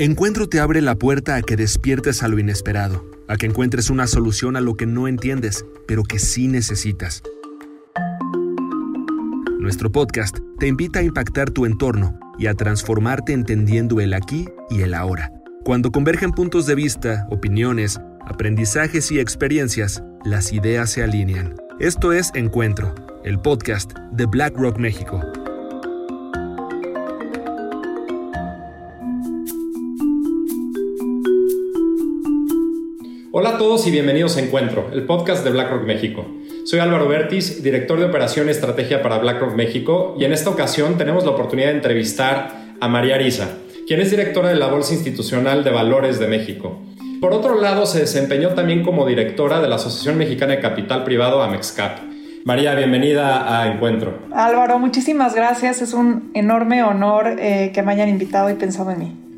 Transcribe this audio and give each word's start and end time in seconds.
Encuentro 0.00 0.48
te 0.48 0.60
abre 0.60 0.80
la 0.80 0.94
puerta 0.94 1.36
a 1.36 1.42
que 1.42 1.56
despiertes 1.56 2.22
a 2.22 2.28
lo 2.28 2.38
inesperado, 2.38 3.04
a 3.28 3.36
que 3.36 3.44
encuentres 3.44 3.90
una 3.90 4.06
solución 4.06 4.56
a 4.56 4.62
lo 4.62 4.74
que 4.74 4.86
no 4.86 5.08
entiendes, 5.08 5.66
pero 5.86 6.04
que 6.04 6.18
sí 6.18 6.48
necesitas. 6.48 7.22
Nuestro 9.58 9.92
podcast 9.92 10.38
te 10.58 10.68
invita 10.68 11.00
a 11.00 11.02
impactar 11.02 11.50
tu 11.50 11.66
entorno 11.66 12.18
y 12.38 12.46
a 12.46 12.54
transformarte 12.54 13.34
entendiendo 13.34 14.00
el 14.00 14.14
aquí 14.14 14.48
y 14.70 14.80
el 14.80 14.94
ahora. 14.94 15.30
Cuando 15.66 15.92
convergen 15.92 16.32
puntos 16.32 16.64
de 16.64 16.76
vista, 16.76 17.26
opiniones, 17.28 18.00
aprendizajes 18.26 19.12
y 19.12 19.20
experiencias, 19.20 20.02
las 20.24 20.54
ideas 20.54 20.88
se 20.88 21.02
alinean. 21.02 21.56
Esto 21.78 22.14
es 22.14 22.30
Encuentro, 22.34 22.94
el 23.22 23.38
podcast 23.38 23.92
de 24.12 24.24
BlackRock 24.24 24.78
México. 24.78 25.20
Hola 33.32 33.50
a 33.50 33.58
todos 33.58 33.86
y 33.86 33.92
bienvenidos 33.92 34.36
a 34.36 34.40
Encuentro, 34.40 34.90
el 34.92 35.06
podcast 35.06 35.44
de 35.44 35.52
BlackRock 35.52 35.84
México. 35.84 36.26
Soy 36.64 36.80
Álvaro 36.80 37.06
Bertis, 37.06 37.62
director 37.62 37.96
de 38.00 38.06
operación 38.06 38.48
y 38.48 38.50
estrategia 38.50 39.02
para 39.02 39.18
BlackRock 39.18 39.54
México, 39.54 40.16
y 40.18 40.24
en 40.24 40.32
esta 40.32 40.50
ocasión 40.50 40.98
tenemos 40.98 41.24
la 41.24 41.30
oportunidad 41.30 41.68
de 41.68 41.76
entrevistar 41.76 42.74
a 42.80 42.88
María 42.88 43.14
Arisa, 43.14 43.58
quien 43.86 44.00
es 44.00 44.10
directora 44.10 44.48
de 44.48 44.56
la 44.56 44.66
Bolsa 44.66 44.94
Institucional 44.94 45.62
de 45.62 45.70
Valores 45.70 46.18
de 46.18 46.26
México. 46.26 46.80
Por 47.20 47.32
otro 47.32 47.60
lado, 47.60 47.86
se 47.86 48.00
desempeñó 48.00 48.48
también 48.48 48.82
como 48.82 49.06
directora 49.06 49.60
de 49.60 49.68
la 49.68 49.76
Asociación 49.76 50.18
Mexicana 50.18 50.56
de 50.56 50.60
Capital 50.60 51.04
Privado, 51.04 51.40
AMEXCAP. 51.40 51.98
María, 52.44 52.74
bienvenida 52.74 53.60
a 53.60 53.72
Encuentro. 53.72 54.18
Álvaro, 54.32 54.80
muchísimas 54.80 55.36
gracias. 55.36 55.82
Es 55.82 55.94
un 55.94 56.32
enorme 56.34 56.82
honor 56.82 57.36
eh, 57.38 57.70
que 57.72 57.82
me 57.84 57.92
hayan 57.92 58.08
invitado 58.08 58.50
y 58.50 58.54
pensado 58.54 58.90
en 58.90 58.98
mí. 58.98 59.29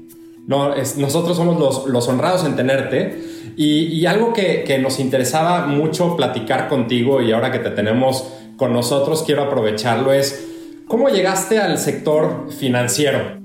No, 0.46 0.74
nosotros 0.96 1.37
somos 1.37 1.87
los, 1.87 2.09
honrados 2.09 2.45
en 2.45 2.57
tenerte. 2.57 3.21
Y, 3.57 4.07
algo 4.07 4.32
que, 4.32 4.79
nos 4.82 4.99
interesaba 4.99 5.66
mucho 5.66 6.16
platicar 6.16 6.68
contigo 6.68 7.23
y 7.23 7.32
ahora 7.32 7.52
que 7.52 7.59
te 7.59 7.71
tenemos 7.71 8.32
con 8.57 8.73
nosotros, 8.73 9.23
quiero 9.24 9.43
aprovecharlo, 9.43 10.12
es 10.12 10.49
cómo 10.87 11.09
llegaste 11.09 11.59
al 11.59 11.79
sector 11.79 12.51
financiero. 12.51 13.40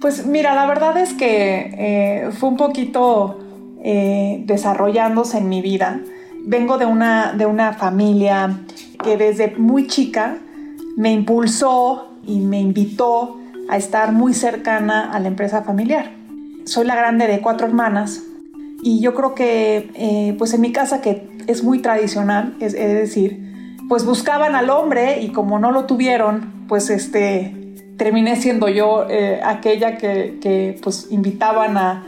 Pues 0.00 0.26
mira, 0.26 0.54
la 0.54 0.66
verdad 0.66 0.96
es 0.98 1.14
que 1.14 1.74
eh, 1.78 2.30
fue 2.32 2.50
un 2.50 2.56
poquito 2.56 3.38
eh, 3.82 4.42
desarrollándose 4.46 5.38
en 5.38 5.48
mi 5.48 5.62
vida. 5.62 6.00
Vengo 6.44 6.76
de 6.78 6.86
una, 6.86 7.32
de 7.32 7.46
una 7.46 7.72
familia 7.72 8.60
que 9.02 9.16
desde 9.16 9.54
muy 9.56 9.86
chica 9.86 10.38
me 10.96 11.12
impulsó 11.12 12.08
y 12.26 12.40
me 12.40 12.60
invitó 12.60 13.38
a 13.68 13.76
estar 13.76 14.12
muy 14.12 14.34
cercana 14.34 15.10
a 15.12 15.18
la 15.18 15.28
empresa 15.28 15.62
familiar. 15.62 16.15
Soy 16.66 16.84
la 16.84 16.96
grande 16.96 17.28
de 17.28 17.40
cuatro 17.40 17.68
hermanas 17.68 18.24
y 18.82 19.00
yo 19.00 19.14
creo 19.14 19.36
que 19.36 19.88
eh, 19.94 20.34
pues 20.36 20.52
en 20.52 20.60
mi 20.60 20.72
casa 20.72 21.00
que 21.00 21.28
es 21.46 21.62
muy 21.62 21.78
tradicional, 21.78 22.56
es, 22.58 22.72
decir, 22.72 23.76
pues 23.88 24.04
buscaban 24.04 24.56
al 24.56 24.68
hombre 24.70 25.22
y 25.22 25.28
como 25.28 25.60
no 25.60 25.70
lo 25.70 25.84
tuvieron, 25.84 26.64
pues 26.66 26.90
este, 26.90 27.54
terminé 27.96 28.34
siendo 28.34 28.68
yo 28.68 29.06
eh, 29.08 29.40
aquella 29.44 29.96
que, 29.96 30.76
pues 30.82 31.06
invitaban 31.10 31.76
a, 31.78 32.04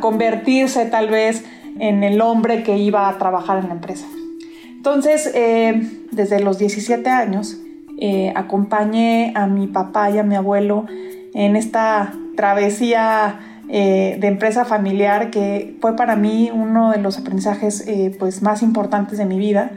convertirse 0.00 0.86
tal 0.86 1.10
vez 1.10 1.44
en 1.78 2.02
el 2.02 2.20
hombre 2.20 2.62
que 2.62 2.78
iba 2.78 3.08
a 3.08 3.18
trabajar 3.18 3.58
en 3.58 3.68
la 3.68 3.74
empresa. 3.74 4.06
Entonces, 4.64 5.30
eh, 5.34 5.90
desde 6.10 6.40
los 6.40 6.58
17 6.58 7.08
años, 7.10 7.58
acompañé 8.34 9.32
a 9.36 9.46
mi 9.46 9.66
papá 9.66 10.10
y 10.10 10.16
a 10.16 10.22
mi 10.22 10.36
abuelo 10.36 10.86
en 11.34 11.54
esta 11.56 12.14
travesía 12.34 13.49
eh, 13.72 14.16
de 14.18 14.26
empresa 14.26 14.64
familiar 14.64 15.30
que 15.30 15.76
fue 15.80 15.94
para 15.94 16.16
mí 16.16 16.50
uno 16.52 16.90
de 16.90 16.98
los 16.98 17.18
aprendizajes 17.18 17.86
eh, 17.86 18.12
pues 18.18 18.42
más 18.42 18.62
importantes 18.62 19.16
de 19.16 19.26
mi 19.26 19.38
vida, 19.38 19.70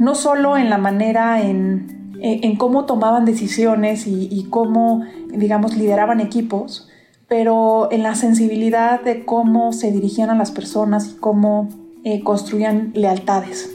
no 0.00 0.16
solo 0.16 0.56
en 0.56 0.68
la 0.68 0.78
manera 0.78 1.40
en, 1.40 2.12
eh, 2.20 2.40
en 2.42 2.56
cómo 2.56 2.86
tomaban 2.86 3.24
decisiones 3.24 4.08
y, 4.08 4.48
cómo, 4.50 5.04
digamos, 5.28 5.76
lideraban 5.76 6.18
equipos, 6.18 6.88
pero 7.28 7.88
en 7.92 8.02
la 8.02 8.16
sensibilidad 8.16 9.00
de 9.00 9.24
cómo 9.24 9.72
se 9.72 9.92
dirigían 9.92 10.30
a 10.30 10.34
las 10.34 10.50
personas 10.50 11.10
y 11.10 11.20
cómo 11.20 11.68
construían 12.24 12.90
lealtades. 12.94 13.70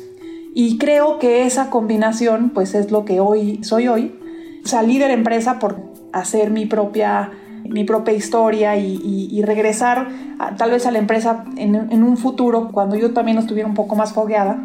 Y 0.53 0.79
creo 0.79 1.17
que 1.17 1.45
esa 1.45 1.69
combinación 1.69 2.49
pues 2.49 2.75
es 2.75 2.91
lo 2.91 3.05
que 3.05 3.21
hoy 3.21 3.63
soy 3.63 3.87
hoy. 3.87 4.19
Salí 4.65 4.99
de 4.99 5.07
la 5.07 5.13
empresa 5.13 5.59
por 5.59 5.79
hacer 6.11 6.51
mi 6.51 6.65
propia 6.65 7.31
mi 7.63 7.83
propia 7.83 8.13
historia 8.13 8.75
y, 8.77 9.41
regresar 9.43 10.09
tal 10.57 10.71
vez 10.71 10.85
a 10.85 10.91
la 10.91 10.99
empresa 10.99 11.45
en, 11.57 12.03
un 12.03 12.17
futuro 12.17 12.69
cuando 12.71 12.95
yo 12.95 13.11
también 13.11 13.37
estuviera 13.37 13.67
un 13.67 13.75
poco 13.75 13.95
más 13.95 14.13
fogueada. 14.13 14.59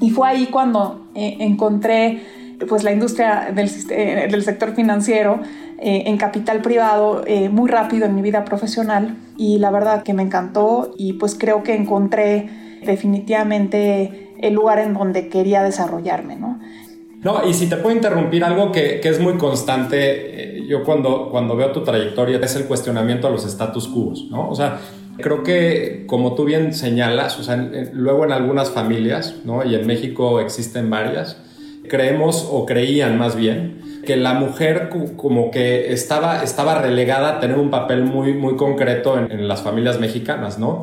Y 0.00 0.10
fue 0.10 0.28
ahí 0.28 0.46
cuando 0.46 1.06
eh, 1.14 1.36
encontré 1.40 2.22
pues 2.68 2.84
la 2.84 2.92
industria 2.92 3.52
del, 3.54 3.70
eh, 3.90 4.28
del 4.30 4.42
sector 4.42 4.74
financiero 4.74 5.40
eh, 5.78 6.04
en 6.06 6.16
capital 6.16 6.60
privado 6.60 7.24
muy 7.50 7.70
rápido 7.70 8.06
en 8.06 8.14
mi 8.14 8.22
vida 8.22 8.44
profesional 8.44 9.16
y 9.36 9.58
la 9.58 9.70
verdad 9.70 10.02
que 10.02 10.12
me 10.12 10.22
encantó 10.22 10.94
y 10.96 11.14
pues 11.14 11.34
creo 11.34 11.62
que 11.62 11.74
encontré 11.74 12.48
definitivamente 12.84 14.30
el 14.40 14.54
lugar 14.54 14.78
en 14.78 14.94
donde 14.94 15.28
quería 15.28 15.62
desarrollarme, 15.62 16.36
¿no? 16.36 16.58
No, 17.22 17.46
y 17.46 17.52
si 17.52 17.68
te 17.68 17.76
puedo 17.76 17.94
interrumpir, 17.94 18.44
algo 18.44 18.72
que, 18.72 19.00
es 19.02 19.20
muy 19.20 19.36
constante, 19.36 19.98
eh, 20.56 20.59
yo 20.70 20.84
cuando, 20.84 21.30
cuando 21.30 21.56
veo 21.56 21.72
tu 21.72 21.82
trayectoria, 21.82 22.38
es 22.38 22.54
el 22.54 22.66
cuestionamiento 22.66 23.26
a 23.26 23.30
los 23.30 23.44
status 23.44 23.88
quo, 23.88 24.14
¿no? 24.30 24.48
O 24.48 24.54
sea, 24.54 24.78
creo 25.16 25.42
que 25.42 26.04
como 26.06 26.36
tú 26.36 26.44
bien 26.44 26.72
señalas, 26.72 27.40
o 27.40 27.42
sea, 27.42 27.56
luego 27.92 28.24
en 28.24 28.30
algunas 28.30 28.70
familias, 28.70 29.34
¿no? 29.44 29.64
Y 29.64 29.74
en 29.74 29.84
México 29.84 30.38
existen 30.38 30.88
varias, 30.88 31.38
creemos 31.88 32.48
o 32.48 32.66
creían 32.66 33.18
más 33.18 33.34
bien 33.34 33.80
que 34.06 34.16
la 34.16 34.34
mujer 34.34 34.90
como 35.16 35.50
que 35.50 35.92
estaba, 35.92 36.44
estaba 36.44 36.80
relegada 36.80 37.30
a 37.30 37.40
tener 37.40 37.58
un 37.58 37.70
papel 37.70 38.04
muy, 38.04 38.32
muy 38.34 38.54
concreto 38.54 39.18
en, 39.18 39.32
en 39.32 39.48
las 39.48 39.62
familias 39.62 39.98
mexicanas, 39.98 40.60
¿no? 40.60 40.82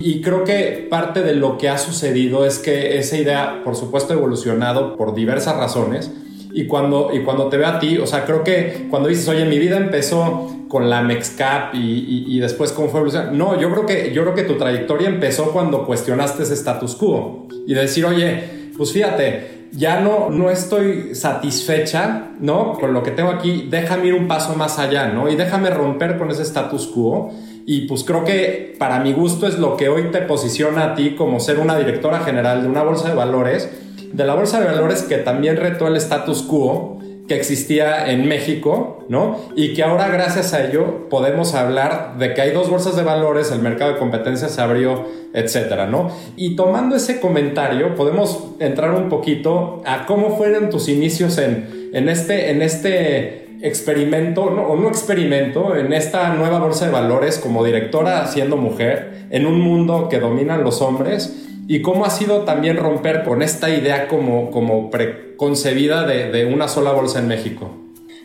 Y 0.00 0.20
creo 0.20 0.42
que 0.42 0.88
parte 0.90 1.22
de 1.22 1.36
lo 1.36 1.58
que 1.58 1.68
ha 1.68 1.78
sucedido 1.78 2.44
es 2.44 2.58
que 2.58 2.98
esa 2.98 3.16
idea, 3.16 3.62
por 3.64 3.76
supuesto, 3.76 4.12
ha 4.12 4.16
evolucionado 4.16 4.96
por 4.96 5.14
diversas 5.14 5.56
razones. 5.56 6.10
Y 6.52 6.66
cuando, 6.66 7.10
y 7.12 7.20
cuando 7.20 7.48
te 7.48 7.56
veo 7.56 7.68
a 7.68 7.78
ti, 7.78 7.98
o 7.98 8.06
sea, 8.06 8.24
creo 8.24 8.42
que 8.42 8.86
cuando 8.90 9.08
dices, 9.08 9.28
oye, 9.28 9.44
mi 9.44 9.58
vida 9.58 9.76
empezó 9.76 10.54
con 10.68 10.90
la 10.90 11.02
MEXCAP 11.02 11.74
y, 11.74 12.24
y, 12.26 12.40
después 12.40 12.72
cómo 12.72 12.88
fue 12.88 13.00
evolucionando. 13.00 13.32
No, 13.36 13.60
yo 13.60 13.70
creo, 13.70 13.86
que, 13.86 14.12
yo 14.12 14.22
creo 14.22 14.34
que 14.34 14.42
tu 14.42 14.54
trayectoria 14.56 15.08
empezó 15.08 15.52
cuando 15.52 15.86
cuestionaste 15.86 16.42
ese 16.42 16.54
status 16.54 16.94
quo 16.94 17.48
y 17.66 17.74
decir, 17.74 18.04
oye, 18.04 18.70
pues 18.76 18.92
fíjate, 18.92 19.58
ya 19.72 20.00
no, 20.00 20.30
no 20.30 20.50
estoy 20.50 21.14
satisfecha, 21.14 22.30
¿no? 22.40 22.74
Con 22.74 22.92
lo 22.92 23.02
que 23.02 23.10
tengo 23.10 23.30
aquí, 23.30 23.66
déjame 23.70 24.06
ir 24.06 24.14
un 24.14 24.28
paso 24.28 24.54
más 24.54 24.78
allá, 24.78 25.08
¿no? 25.08 25.28
Y 25.30 25.36
déjame 25.36 25.70
romper 25.70 26.18
con 26.18 26.30
ese 26.30 26.42
status 26.42 26.86
quo 26.86 27.32
y 27.66 27.82
pues 27.82 28.02
creo 28.02 28.24
que 28.24 28.74
para 28.78 29.00
mi 29.00 29.12
gusto 29.12 29.46
es 29.46 29.58
lo 29.58 29.76
que 29.76 29.90
hoy 29.90 30.04
te 30.10 30.22
posiciona 30.22 30.84
a 30.84 30.94
ti 30.94 31.14
como 31.16 31.38
ser 31.38 31.58
una 31.58 31.76
directora 31.76 32.20
general 32.20 32.62
de 32.62 32.68
una 32.68 32.82
bolsa 32.82 33.10
de 33.10 33.14
valores, 33.14 33.68
de 34.12 34.24
la 34.24 34.34
bolsa 34.34 34.60
de 34.60 34.66
valores 34.66 35.02
que 35.02 35.18
también 35.18 35.56
retó 35.56 35.86
el 35.86 35.96
status 35.96 36.42
quo 36.42 36.98
que 37.28 37.36
existía 37.36 38.10
en 38.10 38.26
México, 38.26 39.04
¿no? 39.08 39.38
Y 39.54 39.74
que 39.74 39.82
ahora 39.82 40.08
gracias 40.08 40.54
a 40.54 40.64
ello 40.64 41.08
podemos 41.10 41.54
hablar 41.54 42.16
de 42.18 42.32
que 42.32 42.40
hay 42.40 42.52
dos 42.52 42.70
bolsas 42.70 42.96
de 42.96 43.02
valores, 43.02 43.52
el 43.52 43.60
mercado 43.60 43.92
de 43.92 43.98
competencia 43.98 44.48
se 44.48 44.60
abrió, 44.62 45.04
etcétera, 45.34 45.86
¿no? 45.86 46.10
Y 46.36 46.56
tomando 46.56 46.96
ese 46.96 47.20
comentario, 47.20 47.94
podemos 47.94 48.54
entrar 48.60 48.92
un 48.92 49.10
poquito 49.10 49.82
a 49.84 50.06
cómo 50.06 50.38
fueron 50.38 50.70
tus 50.70 50.88
inicios 50.88 51.36
en, 51.36 51.90
en 51.92 52.08
este, 52.08 52.50
en 52.50 52.62
este 52.62 53.48
experimento, 53.60 54.44
o 54.44 54.76
no 54.76 54.88
experimento, 54.88 55.76
en 55.76 55.92
esta 55.92 56.32
nueva 56.32 56.58
bolsa 56.58 56.86
de 56.86 56.92
valores 56.92 57.38
como 57.38 57.62
directora 57.62 58.26
siendo 58.26 58.56
mujer, 58.56 59.26
en 59.30 59.46
un 59.46 59.60
mundo 59.60 60.08
que 60.08 60.18
dominan 60.18 60.64
los 60.64 60.80
hombres, 60.80 61.47
y 61.68 61.82
cómo 61.82 62.06
ha 62.06 62.10
sido 62.10 62.40
también 62.44 62.78
romper 62.78 63.24
con 63.24 63.42
esta 63.42 63.68
idea 63.68 64.08
como, 64.08 64.50
como 64.50 64.90
preconcebida 64.90 66.06
de, 66.06 66.32
de 66.32 66.46
una 66.46 66.66
sola 66.66 66.92
bolsa 66.92 67.18
en 67.18 67.28
México. 67.28 67.70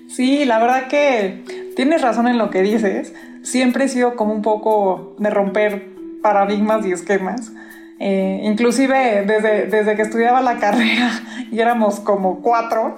Sí, 0.08 0.46
la 0.46 0.60
verdad 0.60 0.88
que 0.88 1.44
tienes 1.76 2.02
razón 2.02 2.30
en 2.30 2.38
lo 2.38 2.50
que 2.50 2.62
dices. 2.62 3.14
Siempre 3.42 3.84
he 3.84 3.88
sido 3.90 4.16
como 4.16 4.34
un 4.34 4.42
poco 4.42 5.16
de 5.20 5.30
romper 5.30 5.94
paradigmas 6.22 6.86
y 6.86 6.94
esquemas. 6.94 7.52
Eh, 8.00 8.40
inclusive 8.44 9.26
desde, 9.28 9.68
desde 9.68 9.96
que 9.98 10.04
estudiaba 10.04 10.42
la 10.42 10.58
carrera 10.60 11.12
y 11.52 11.60
éramos 11.60 12.00
como 12.00 12.42
cuatro, 12.42 12.96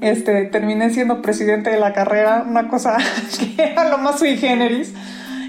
este, 0.00 0.44
terminé 0.44 0.90
siendo 0.90 1.22
presidente 1.22 1.70
de 1.70 1.80
la 1.80 1.92
carrera, 1.92 2.44
una 2.48 2.68
cosa 2.68 2.98
que 3.56 3.62
era 3.62 3.88
lo 3.88 3.98
más 3.98 4.20
sui 4.20 4.36
generis, 4.36 4.94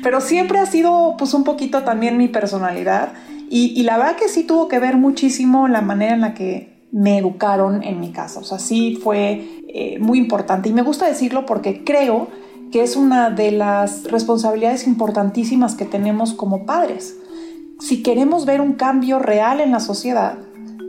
pero 0.01 0.21
siempre 0.21 0.57
ha 0.57 0.65
sido 0.65 1.15
pues 1.19 1.35
un 1.35 1.43
poquito 1.43 1.83
también 1.83 2.17
mi 2.17 2.27
personalidad 2.27 3.13
y, 3.49 3.81
la 3.83 3.97
verdad 3.97 4.15
que 4.15 4.29
sí 4.29 4.43
tuvo 4.43 4.67
que 4.67 4.79
ver 4.79 4.97
muchísimo 4.97 5.67
la 5.67 5.81
manera 5.81 6.13
en 6.13 6.21
la 6.21 6.33
que 6.33 6.87
me 6.91 7.17
educaron 7.17 7.83
en 7.83 7.99
mi 7.99 8.11
casa, 8.11 8.39
o 8.39 8.43
sea, 8.43 8.59
sí 8.59 8.99
fue 9.01 9.63
eh, 9.67 9.97
muy 9.99 10.17
importante 10.17 10.69
y 10.69 10.73
me 10.73 10.81
gusta 10.81 11.07
decirlo 11.07 11.45
porque 11.45 11.83
creo 11.83 12.27
que 12.71 12.83
es 12.83 12.95
una 12.95 13.29
de 13.29 13.51
las 13.51 14.03
responsabilidades 14.05 14.85
importantísimas 14.87 15.75
que 15.75 15.85
tenemos 15.85 16.33
como 16.33 16.65
padres. 16.65 17.15
Si 17.79 18.03
queremos 18.03 18.45
ver 18.45 18.61
un 18.61 18.73
cambio 18.73 19.19
real 19.19 19.59
en 19.61 19.71
la 19.71 19.79
sociedad, 19.79 20.37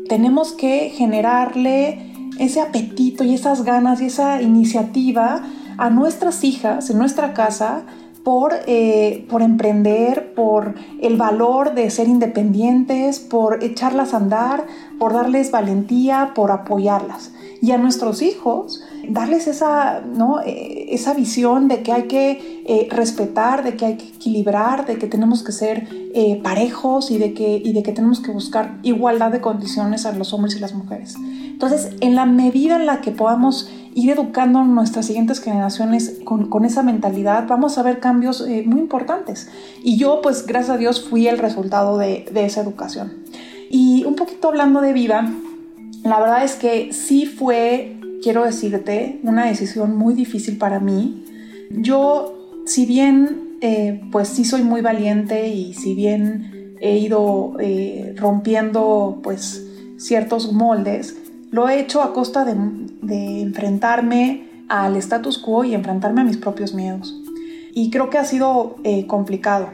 tenemos 0.08 0.52
que 0.52 0.90
generarle 0.90 2.12
ese 2.38 2.60
apetito 2.60 3.24
y 3.24 3.34
esas 3.34 3.62
ganas 3.62 4.00
y 4.00 4.06
esa 4.06 4.42
iniciativa 4.42 5.42
a 5.78 5.90
nuestras 5.90 6.42
hijas 6.44 6.90
en 6.90 6.98
nuestra 6.98 7.32
casa 7.32 7.84
por, 8.24 8.52
eh, 8.66 9.26
por 9.28 9.42
emprender, 9.42 10.34
por 10.34 10.74
el 11.00 11.16
valor 11.16 11.74
de 11.74 11.90
ser 11.90 12.08
independientes, 12.08 13.18
por 13.18 13.64
echarlas 13.64 14.14
a 14.14 14.18
andar, 14.18 14.66
por 15.00 15.14
darles 15.14 15.50
valentía, 15.50 16.30
por 16.36 16.52
apoyarlas. 16.52 17.32
Y 17.60 17.72
a 17.72 17.78
nuestros 17.78 18.22
hijos, 18.22 18.82
darles 19.08 19.48
esa, 19.48 20.00
¿no? 20.00 20.40
Eh, 20.40 20.94
esa 20.94 21.12
visión 21.12 21.66
de 21.66 21.82
que 21.82 21.92
hay 21.92 22.02
que 22.04 22.62
eh, 22.66 22.88
respetar, 22.90 23.64
de 23.64 23.76
que 23.76 23.86
hay 23.86 23.96
que 23.96 24.06
equilibrar, 24.06 24.86
de 24.86 24.96
que 24.98 25.08
tenemos 25.08 25.42
que 25.42 25.50
ser 25.50 25.88
parejos 26.42 27.10
y 27.10 27.18
de, 27.18 27.34
que, 27.34 27.62
y 27.64 27.72
de 27.72 27.82
que 27.82 27.92
tenemos 27.92 28.20
que 28.20 28.32
buscar 28.32 28.78
igualdad 28.82 29.30
de 29.30 29.40
condiciones 29.40 30.06
a 30.06 30.12
los 30.12 30.32
hombres 30.32 30.56
y 30.56 30.58
las 30.60 30.74
mujeres. 30.74 31.16
Entonces, 31.60 31.90
en 32.00 32.14
la 32.14 32.26
medida 32.26 32.76
en 32.76 32.86
la 32.86 33.00
que 33.00 33.10
podamos 33.10 33.70
ir 33.94 34.10
educando 34.10 34.60
a 34.60 34.64
nuestras 34.64 35.06
siguientes 35.06 35.40
generaciones 35.40 36.20
con, 36.24 36.64
esa 36.64 36.82
mentalidad, 36.82 37.46
vamos 37.48 37.76
a 37.78 37.82
ver 37.82 38.00
cambios 38.00 38.40
eh, 38.40 38.62
muy 38.64 38.80
importantes. 38.80 39.48
Y 39.82 39.96
yo, 39.96 40.20
pues, 40.22 40.46
gracias 40.46 40.76
a 40.76 40.78
Dios, 40.78 41.08
fui 41.08 41.26
el 41.26 41.38
resultado 41.38 41.98
de, 41.98 42.30
esa 42.34 42.60
educación. 42.60 43.12
Y 43.70 44.04
un 44.04 44.16
poquito 44.16 44.48
hablando 44.48 44.80
de 44.80 44.92
Viva, 44.92 45.30
la 46.02 46.18
verdad 46.18 46.44
es 46.44 46.56
que 46.56 46.92
sí 46.92 47.24
fue, 47.24 47.96
quiero 48.20 48.44
decirte, 48.44 49.20
una 49.22 49.46
decisión 49.46 49.96
muy 49.96 50.14
difícil 50.14 50.58
para 50.58 50.80
mí. 50.80 51.24
Yo, 51.70 52.62
si 52.66 52.84
bien, 52.84 53.58
eh, 53.60 54.02
pues 54.10 54.28
sí 54.28 54.44
soy 54.44 54.64
muy 54.64 54.80
valiente 54.80 55.48
y 55.48 55.72
si 55.74 55.94
bien 55.94 56.76
he 56.80 56.98
ido 56.98 57.52
eh, 57.60 58.12
rompiendo, 58.16 59.20
pues, 59.22 59.64
ciertos 59.98 60.52
moldes, 60.52 61.16
lo 61.52 61.68
he 61.68 61.78
hecho 61.78 62.02
a 62.02 62.12
costa 62.12 62.44
de, 62.44 63.42
enfrentarme 63.42 64.48
al 64.68 64.96
status 64.96 65.38
quo 65.38 65.64
y 65.64 65.74
enfrentarme 65.74 66.22
a 66.22 66.24
mis 66.24 66.38
propios 66.38 66.74
miedos. 66.74 67.16
Y 67.72 67.90
creo 67.90 68.10
que 68.10 68.18
ha 68.18 68.24
sido 68.24 68.76
eh, 68.82 69.06
complicado. 69.06 69.68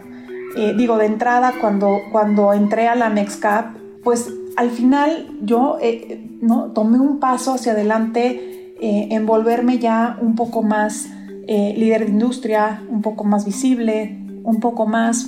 Eh, 0.57 0.75
digo, 0.77 0.99
de 0.99 1.07
entrada, 1.07 1.55
cuando, 1.61 1.99
cuando 2.13 2.53
entré 2.53 2.89
a 2.89 2.95
la 2.95 3.09
NextCap, 3.09 3.86
pues 4.07 4.33
al 4.57 4.71
final 4.71 5.27
yo 5.43 5.79
eh, 5.83 6.31
tomé 6.75 7.01
un 7.01 7.19
paso 7.19 7.55
hacia 7.55 7.73
adelante 7.73 8.77
en 8.81 9.27
volverme 9.27 9.81
ya 9.81 10.17
un 10.23 10.37
poco 10.37 10.63
más 10.63 11.09
líder 11.49 12.05
de 12.05 12.13
industria, 12.13 12.85
un 12.89 13.03
poco 13.03 13.25
más 13.25 13.45
visible, 13.45 14.17
un 14.45 14.61
poco 14.61 14.87
más 14.87 15.27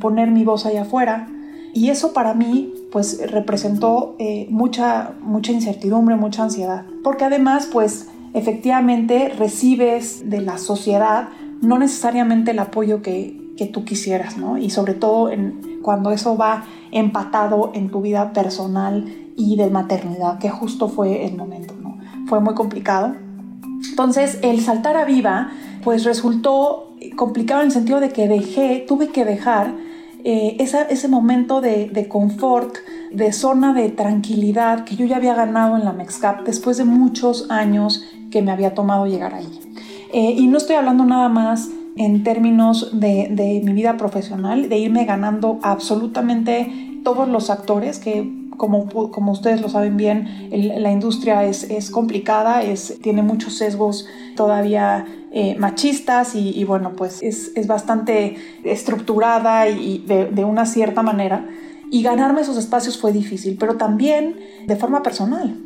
poner 0.00 0.30
mi 0.30 0.44
voz 0.44 0.64
allá 0.64 0.82
afuera. 0.82 1.26
Y 1.72 1.90
eso 1.90 2.12
para 2.12 2.34
mí 2.34 2.72
pues 2.90 3.20
representó 3.30 4.16
eh, 4.18 4.46
mucha, 4.50 5.12
mucha 5.22 5.52
incertidumbre, 5.52 6.16
mucha 6.16 6.42
ansiedad. 6.42 6.84
Porque 7.02 7.24
además 7.24 7.68
pues 7.70 8.08
efectivamente 8.34 9.32
recibes 9.36 10.28
de 10.28 10.40
la 10.40 10.58
sociedad 10.58 11.28
no 11.60 11.78
necesariamente 11.78 12.52
el 12.52 12.58
apoyo 12.58 13.02
que, 13.02 13.39
tú 13.72 13.84
quisieras, 13.84 14.36
¿no? 14.36 14.58
Y 14.58 14.70
sobre 14.70 14.94
todo 14.94 15.30
cuando 15.82 16.12
eso 16.12 16.36
va 16.36 16.64
empatado 16.92 17.72
en 17.74 17.90
tu 17.90 18.00
vida 18.00 18.32
personal 18.32 19.04
y 19.36 19.56
de 19.56 19.70
maternidad, 19.70 20.38
que 20.38 20.48
justo 20.48 20.88
fue 20.88 21.26
el 21.26 21.36
momento, 21.36 21.74
¿no? 21.80 21.98
Fue 22.26 22.40
muy 22.40 22.54
complicado. 22.54 23.14
Entonces, 23.88 24.38
el 24.42 24.60
saltar 24.60 24.96
a 24.96 25.04
viva, 25.04 25.50
pues 25.82 26.04
resultó 26.04 26.94
complicado 27.16 27.60
en 27.60 27.66
el 27.66 27.72
sentido 27.72 28.00
de 28.00 28.10
que 28.10 28.28
dejé, 28.28 28.84
tuve 28.86 29.08
que 29.08 29.24
dejar 29.24 29.74
eh, 30.24 30.56
ese 30.58 31.08
momento 31.08 31.60
de, 31.60 32.06
confort, 32.08 32.76
de 33.10 33.32
zona 33.32 33.72
de 33.72 33.88
tranquilidad 33.88 34.84
que 34.84 34.96
yo 34.96 35.06
ya 35.06 35.16
había 35.16 35.34
ganado 35.34 35.76
en 35.76 35.84
la 35.84 35.92
Mexcap 35.92 36.44
después 36.44 36.76
de 36.76 36.84
muchos 36.84 37.50
años 37.50 38.04
que 38.30 38.42
me 38.42 38.52
había 38.52 38.74
tomado 38.74 39.06
llegar 39.06 39.34
ahí. 39.34 39.48
Eh, 40.12 40.34
y 40.36 40.46
no 40.46 40.58
estoy 40.58 40.76
hablando 40.76 41.04
nada 41.04 41.28
más 41.28 41.70
en 41.96 42.22
términos 42.22 42.98
de, 42.98 43.60
mi 43.64 43.72
vida 43.72 43.96
profesional, 43.96 44.68
de 44.68 44.78
irme 44.78 45.04
ganando 45.04 45.58
absolutamente 45.62 47.00
todos 47.04 47.28
los 47.28 47.50
actores 47.50 47.98
que 47.98 48.38
como, 48.56 48.88
como, 49.10 49.32
ustedes 49.32 49.62
lo 49.62 49.70
saben 49.70 49.96
bien, 49.96 50.50
la 50.50 50.92
industria 50.92 51.44
es, 51.44 51.64
es, 51.64 51.90
complicada, 51.90 52.62
es, 52.62 52.98
tiene 53.00 53.22
muchos 53.22 53.54
sesgos 53.54 54.06
todavía 54.36 55.06
eh, 55.32 55.56
machistas 55.58 56.34
y, 56.34 56.62
bueno, 56.64 56.92
pues 56.94 57.22
es, 57.22 57.52
es 57.54 57.66
bastante 57.66 58.36
estructurada 58.62 59.66
y, 59.70 60.04
de, 60.06 60.26
de, 60.26 60.44
una 60.44 60.66
cierta 60.66 61.02
manera. 61.02 61.48
Y 61.90 62.02
ganarme 62.02 62.42
esos 62.42 62.58
espacios 62.58 62.98
fue 62.98 63.12
difícil, 63.12 63.56
pero 63.58 63.76
también 63.78 64.36
de 64.66 64.76
forma 64.76 65.02
personal. 65.02 65.56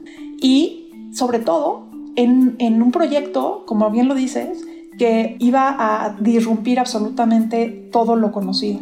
Y 0.40 1.10
sobre 1.12 1.40
todo 1.40 1.88
en, 2.14 2.54
en 2.60 2.80
un 2.80 2.92
proyecto, 2.92 3.64
como 3.66 3.90
bien 3.90 4.06
lo 4.06 4.14
dices, 4.14 4.64
que 4.98 5.36
iba 5.38 5.76
a 5.78 6.16
disrumpir 6.20 6.78
absolutamente 6.78 7.88
todo 7.92 8.16
lo 8.16 8.32
conocido 8.32 8.80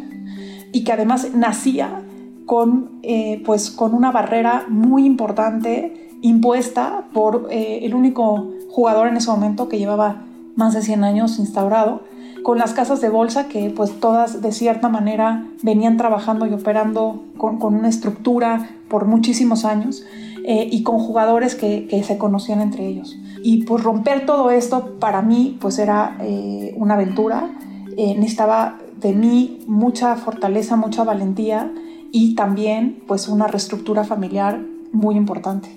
y 0.71 0.83
que 0.83 0.91
además 0.91 1.29
nacía 1.33 2.01
con, 2.45 2.99
eh, 3.03 3.41
pues, 3.45 3.71
con 3.71 3.93
una 3.93 4.11
barrera 4.11 4.65
muy 4.67 5.05
importante 5.05 6.09
impuesta 6.21 7.05
por 7.13 7.47
eh, 7.51 7.79
el 7.83 7.93
único 7.93 8.51
jugador 8.69 9.07
en 9.07 9.17
ese 9.17 9.29
momento 9.29 9.69
que 9.69 9.77
llevaba 9.77 10.23
más 10.55 10.73
de 10.73 10.81
100 10.81 11.03
años 11.03 11.39
instaurado, 11.39 12.01
con 12.43 12.57
las 12.57 12.73
casas 12.73 13.01
de 13.01 13.09
bolsa 13.09 13.47
que 13.47 13.69
pues 13.69 13.99
todas 13.99 14.41
de 14.41 14.51
cierta 14.51 14.89
manera 14.89 15.45
venían 15.61 15.97
trabajando 15.97 16.45
y 16.45 16.53
operando 16.53 17.23
con, 17.37 17.61
una 17.63 17.87
estructura 17.87 18.69
por 18.89 19.05
muchísimos 19.05 19.65
años 19.65 20.03
eh, 20.45 20.67
y 20.69 20.83
con 20.83 20.99
jugadores 20.99 21.55
que, 21.55 22.03
se 22.05 22.17
conocían 22.17 22.61
entre 22.61 22.85
ellos. 22.85 23.17
Y 23.43 23.63
pues 23.63 23.83
romper 23.83 24.25
todo 24.25 24.51
esto 24.51 24.97
para 24.99 25.21
mí 25.21 25.57
pues 25.59 25.79
era 25.79 26.17
eh, 26.21 26.73
una 26.75 26.95
aventura, 26.95 27.49
eh, 27.97 28.15
necesitaba 28.17 28.79
de 28.99 29.13
mí 29.13 29.59
mucha 29.67 30.15
fortaleza, 30.15 30.75
mucha 30.75 31.03
valentía 31.03 31.71
y 32.11 32.35
también 32.35 33.03
pues 33.07 33.27
una 33.27 33.47
reestructura 33.47 34.03
familiar 34.03 34.59
muy 34.91 35.15
importante. 35.15 35.69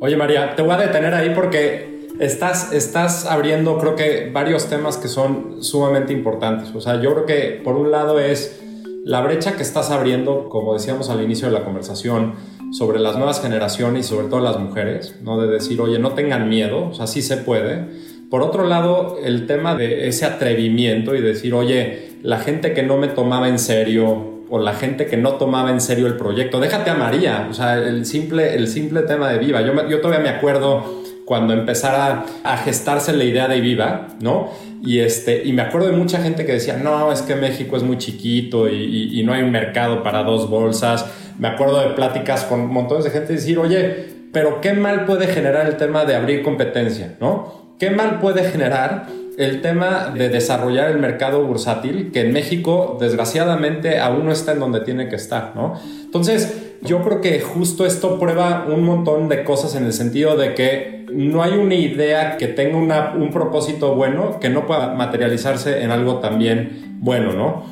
Oye 0.00 0.16
María, 0.16 0.56
te 0.56 0.62
voy 0.62 0.72
a 0.72 0.78
detener 0.78 1.14
ahí 1.14 1.30
porque 1.34 2.08
estás, 2.18 2.72
estás 2.72 3.26
abriendo, 3.26 3.78
creo 3.78 3.96
que, 3.96 4.30
varios 4.32 4.66
temas 4.66 4.96
que 4.96 5.08
son 5.08 5.62
sumamente 5.62 6.12
importantes. 6.12 6.74
O 6.74 6.80
sea, 6.80 7.00
yo 7.00 7.12
creo 7.14 7.26
que 7.26 7.60
por 7.62 7.76
un 7.76 7.90
lado 7.90 8.18
es 8.18 8.60
la 9.04 9.20
brecha 9.20 9.56
que 9.56 9.62
estás 9.62 9.90
abriendo, 9.90 10.48
como 10.48 10.74
decíamos 10.74 11.10
al 11.10 11.22
inicio 11.22 11.48
de 11.48 11.54
la 11.54 11.64
conversación, 11.64 12.34
sobre 12.72 12.98
las 12.98 13.16
nuevas 13.16 13.40
generaciones 13.40 14.06
y 14.06 14.08
sobre 14.08 14.28
todo 14.28 14.40
las 14.40 14.58
mujeres, 14.58 15.14
¿no? 15.22 15.40
De 15.40 15.46
decir, 15.46 15.80
oye, 15.80 15.98
no 15.98 16.12
tengan 16.12 16.48
miedo, 16.48 16.88
o 16.88 16.94
sea, 16.94 17.06
sí 17.06 17.22
se 17.22 17.36
puede. 17.36 17.84
Por 18.30 18.42
otro 18.42 18.66
lado, 18.66 19.18
el 19.22 19.46
tema 19.46 19.74
de 19.74 20.08
ese 20.08 20.24
atrevimiento 20.24 21.14
y 21.14 21.20
decir, 21.20 21.52
oye, 21.52 22.12
la 22.22 22.38
gente 22.38 22.72
que 22.72 22.82
no 22.82 22.96
me 22.96 23.08
tomaba 23.08 23.48
en 23.48 23.58
serio 23.58 24.42
o 24.48 24.58
la 24.58 24.74
gente 24.74 25.06
que 25.06 25.16
no 25.16 25.34
tomaba 25.34 25.70
en 25.70 25.80
serio 25.80 26.06
el 26.06 26.16
proyecto, 26.16 26.60
déjate 26.60 26.90
a 26.90 26.94
María, 26.94 27.46
o 27.50 27.54
sea, 27.54 27.76
el 27.76 28.06
simple, 28.06 28.54
el 28.54 28.68
simple 28.68 29.02
tema 29.02 29.28
de 29.30 29.38
Viva. 29.38 29.60
Yo, 29.62 29.88
yo 29.88 30.00
todavía 30.00 30.22
me 30.22 30.28
acuerdo 30.30 31.01
cuando 31.32 31.54
empezara 31.54 32.26
a 32.44 32.58
gestarse 32.58 33.14
la 33.14 33.24
idea 33.24 33.48
de 33.48 33.62
Viva, 33.62 34.08
¿no? 34.20 34.50
Y, 34.82 34.98
este, 34.98 35.42
y 35.46 35.54
me 35.54 35.62
acuerdo 35.62 35.86
de 35.86 35.96
mucha 35.96 36.22
gente 36.22 36.44
que 36.44 36.52
decía, 36.52 36.76
no, 36.76 37.10
es 37.10 37.22
que 37.22 37.36
México 37.36 37.74
es 37.74 37.82
muy 37.82 37.96
chiquito 37.96 38.68
y, 38.68 39.22
no 39.24 39.32
hay 39.32 39.42
un 39.42 39.50
mercado 39.50 40.02
para 40.02 40.24
dos 40.24 40.50
bolsas. 40.50 41.06
Me 41.38 41.48
acuerdo 41.48 41.80
de 41.80 41.94
pláticas 41.94 42.44
con 42.44 42.66
montones 42.66 43.04
de 43.04 43.10
gente 43.12 43.32
decir, 43.32 43.58
oye, 43.58 44.08
pero 44.30 44.60
¿qué 44.60 44.74
mal 44.74 45.06
puede 45.06 45.26
generar 45.26 45.66
el 45.66 45.78
tema 45.78 46.04
de 46.04 46.16
abrir 46.16 46.42
competencia, 46.42 47.14
¿no? 47.18 47.76
¿Qué 47.78 47.88
mal 47.88 48.20
puede 48.20 48.44
generar 48.44 49.06
el 49.38 49.62
tema 49.62 50.12
de 50.14 50.28
desarrollar 50.28 50.90
el 50.90 50.98
mercado 50.98 51.42
bursátil, 51.46 52.10
que 52.12 52.20
en 52.20 52.34
México 52.34 52.98
desgraciadamente 53.00 54.00
aún 54.00 54.26
no 54.26 54.32
está 54.32 54.52
en 54.52 54.60
donde 54.60 54.80
tiene 54.80 55.08
que 55.08 55.16
estar, 55.16 55.52
¿no? 55.54 55.80
Entonces, 56.04 56.71
yo 56.82 57.02
creo 57.02 57.20
que 57.20 57.40
justo 57.40 57.86
esto 57.86 58.18
prueba 58.18 58.66
un 58.68 58.84
montón 58.84 59.28
de 59.28 59.44
cosas 59.44 59.74
en 59.76 59.84
el 59.84 59.92
sentido 59.92 60.36
de 60.36 60.54
que 60.54 61.06
no 61.12 61.42
hay 61.42 61.52
una 61.52 61.74
idea 61.74 62.36
que 62.36 62.48
tenga 62.48 63.12
un 63.14 63.30
propósito 63.30 63.94
bueno 63.94 64.40
que 64.40 64.48
no 64.48 64.66
pueda 64.66 64.94
materializarse 64.94 65.82
en 65.82 65.90
algo 65.90 66.16
también 66.18 66.98
bueno, 67.00 67.32
¿no? 67.32 67.64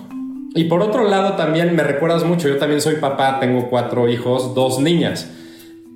Y 0.55 0.65
por 0.65 0.83
otro 0.83 1.09
lado 1.09 1.35
también 1.35 1.75
me 1.75 1.83
recuerdas 1.83 2.25
mucho, 2.25 2.49
yo 2.49 2.59
también 2.59 2.81
soy 2.81 2.97
papá, 2.97 3.39
tengo 3.41 3.69
cuatro 3.69 4.09
hijos, 4.09 4.55
dos 4.55 4.81
niñas. 4.81 5.31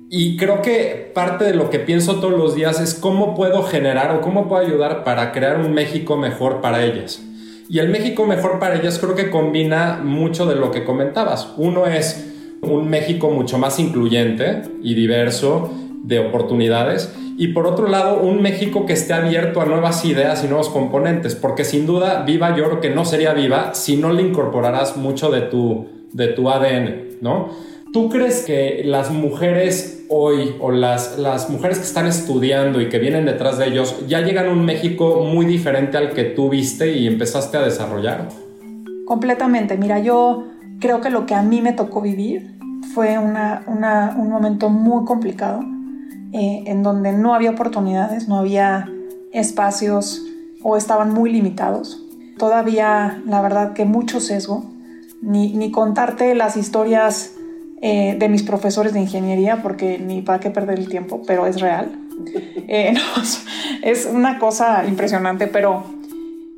Y 0.09 0.37
creo 0.37 0.61
que 0.61 1.11
parte 1.13 1.45
de 1.45 1.55
lo 1.55 1.69
que 1.69 1.79
pienso 1.79 2.17
todos 2.19 2.37
los 2.37 2.55
días 2.55 2.79
es 2.79 2.93
cómo 2.93 3.35
puedo 3.35 3.63
generar 3.63 4.15
o 4.15 4.21
cómo 4.21 4.47
puedo 4.47 4.65
ayudar 4.65 5.03
para 5.03 5.31
crear 5.31 5.59
un 5.59 5.73
México 5.73 6.15
mejor 6.15 6.61
para 6.61 6.83
ellas. 6.83 7.21
Y 7.69 7.79
el 7.79 7.89
México 7.89 8.25
mejor 8.25 8.59
para 8.59 8.75
ellas 8.75 8.99
creo 8.99 9.15
que 9.15 9.29
combina 9.29 9.99
mucho 10.03 10.45
de 10.45 10.55
lo 10.55 10.71
que 10.71 10.83
comentabas. 10.83 11.53
Uno 11.57 11.87
es 11.87 12.34
un 12.65 12.89
México 12.89 13.29
mucho 13.29 13.57
más 13.57 13.79
incluyente 13.79 14.63
y 14.81 14.93
diverso 14.93 15.71
de 16.03 16.19
oportunidades 16.19 17.13
y 17.37 17.49
por 17.49 17.67
otro 17.67 17.87
lado 17.87 18.21
un 18.21 18.41
México 18.41 18.85
que 18.85 18.93
esté 18.93 19.13
abierto 19.13 19.61
a 19.61 19.65
nuevas 19.65 20.05
ideas 20.05 20.43
y 20.43 20.47
nuevos 20.47 20.69
componentes, 20.69 21.35
porque 21.35 21.65
sin 21.65 21.85
duda 21.85 22.23
Viva 22.23 22.55
yo 22.55 22.65
creo 22.65 22.79
que 22.79 22.89
no 22.89 23.05
sería 23.05 23.33
Viva 23.33 23.73
si 23.73 23.97
no 23.97 24.13
le 24.13 24.21
incorporarás 24.21 24.97
mucho 24.97 25.31
de 25.31 25.41
tu, 25.41 25.87
de 26.13 26.27
tu 26.27 26.49
ADN, 26.49 27.17
¿no? 27.21 27.49
¿Tú 27.91 28.09
crees 28.09 28.43
que 28.43 28.81
las 28.85 29.11
mujeres 29.11 30.05
hoy 30.09 30.55
o 30.59 30.71
las, 30.71 31.17
las 31.17 31.49
mujeres 31.49 31.77
que 31.77 31.85
están 31.85 32.07
estudiando 32.07 32.81
y 32.81 32.89
que 32.89 32.99
vienen 32.99 33.25
detrás 33.25 33.57
de 33.57 33.67
ellos 33.67 34.05
ya 34.07 34.21
llegan 34.21 34.47
a 34.47 34.51
un 34.51 34.65
México 34.65 35.23
muy 35.23 35.45
diferente 35.45 35.97
al 35.97 36.11
que 36.11 36.25
tú 36.25 36.49
viste 36.49 36.91
y 36.91 37.07
empezaste 37.07 37.57
a 37.57 37.61
desarrollar? 37.61 38.29
Completamente. 39.05 39.77
Mira, 39.77 39.99
yo 39.99 40.45
creo 40.79 41.01
que 41.01 41.09
lo 41.09 41.25
que 41.25 41.35
a 41.35 41.41
mí 41.41 41.61
me 41.61 41.73
tocó 41.73 42.01
vivir 42.01 42.54
fue 42.93 43.17
una, 43.17 43.63
un 43.67 44.29
momento 44.29 44.69
muy 44.69 45.05
complicado 45.05 45.61
eh, 46.33 46.63
en 46.67 46.83
donde 46.83 47.11
no 47.13 47.33
había 47.33 47.51
oportunidades, 47.51 48.27
no 48.27 48.37
había 48.37 48.89
espacios 49.31 50.23
o 50.61 50.77
estaban 50.77 51.13
muy 51.13 51.31
limitados. 51.31 52.03
Todavía, 52.37 53.21
la 53.25 53.41
verdad, 53.41 53.73
que 53.73 53.85
mucho 53.85 54.19
sesgo. 54.19 54.65
Ni, 55.21 55.53
ni 55.53 55.71
contarte 55.71 56.35
las 56.35 56.55
historias 56.55 57.35
eh, 57.81 58.15
de 58.19 58.29
mis 58.29 58.43
profesores 58.43 58.93
de 58.93 58.99
ingeniería, 58.99 59.61
porque 59.61 59.97
ni 59.97 60.21
para 60.21 60.39
qué 60.39 60.49
perder 60.49 60.77
el 60.77 60.87
tiempo, 60.89 61.21
pero 61.25 61.45
es 61.45 61.59
real. 61.59 61.91
Eh, 62.67 62.95
es 63.83 64.09
una 64.11 64.39
cosa 64.39 64.85
impresionante, 64.87 65.45
pero, 65.45 65.83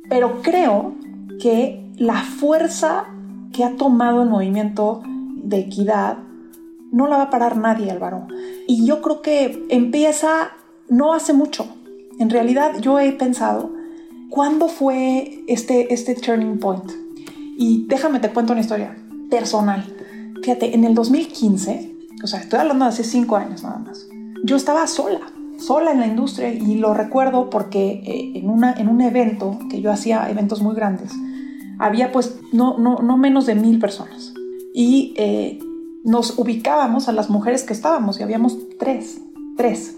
pero 0.08 0.40
creo 0.40 0.94
que 1.38 1.84
la 1.98 2.22
fuerza 2.22 3.04
que 3.52 3.64
ha 3.64 3.76
tomado 3.76 4.22
el 4.22 4.30
movimiento 4.30 5.02
de 5.48 5.58
equidad 5.58 6.18
no 6.90 7.06
la 7.06 7.16
va 7.16 7.22
a 7.24 7.30
parar 7.30 7.56
nadie, 7.56 7.90
Álvaro. 7.90 8.26
Y 8.66 8.86
yo 8.86 9.02
creo 9.02 9.22
que 9.22 9.66
empieza 9.68 10.50
no 10.88 11.12
hace 11.12 11.32
mucho. 11.32 11.66
En 12.18 12.30
realidad 12.30 12.78
yo 12.80 12.98
he 12.98 13.12
pensado, 13.12 13.70
¿cuándo 14.30 14.68
fue 14.68 15.44
este, 15.46 15.92
este 15.92 16.14
turning 16.14 16.58
point? 16.58 16.90
Y 17.58 17.86
déjame 17.88 18.20
te 18.20 18.30
cuento 18.30 18.52
una 18.52 18.62
historia 18.62 18.96
personal. 19.30 19.84
Fíjate, 20.42 20.74
en 20.74 20.84
el 20.84 20.94
2015, 20.94 21.96
o 22.22 22.26
sea, 22.26 22.40
estoy 22.40 22.60
hablando 22.60 22.84
de 22.84 22.90
hace 22.90 23.04
cinco 23.04 23.36
años 23.36 23.62
nada 23.62 23.78
más, 23.78 24.06
yo 24.44 24.56
estaba 24.56 24.86
sola, 24.86 25.20
sola 25.58 25.92
en 25.92 26.00
la 26.00 26.06
industria 26.06 26.52
y 26.52 26.76
lo 26.76 26.94
recuerdo 26.94 27.50
porque 27.50 28.02
eh, 28.04 28.38
en, 28.38 28.48
una, 28.48 28.72
en 28.72 28.88
un 28.88 29.00
evento, 29.00 29.58
que 29.68 29.80
yo 29.80 29.90
hacía 29.90 30.30
eventos 30.30 30.62
muy 30.62 30.74
grandes, 30.74 31.12
había 31.78 32.12
pues 32.12 32.38
no, 32.52 32.78
no, 32.78 32.98
no 32.98 33.16
menos 33.16 33.46
de 33.46 33.54
mil 33.54 33.78
personas. 33.78 34.32
Y 34.78 35.12
eh, 35.16 35.58
nos 36.04 36.38
ubicábamos 36.38 37.08
a 37.08 37.12
las 37.12 37.30
mujeres 37.30 37.64
que 37.64 37.72
estábamos 37.72 38.20
y 38.20 38.22
habíamos 38.22 38.56
tres, 38.78 39.20
tres. 39.56 39.96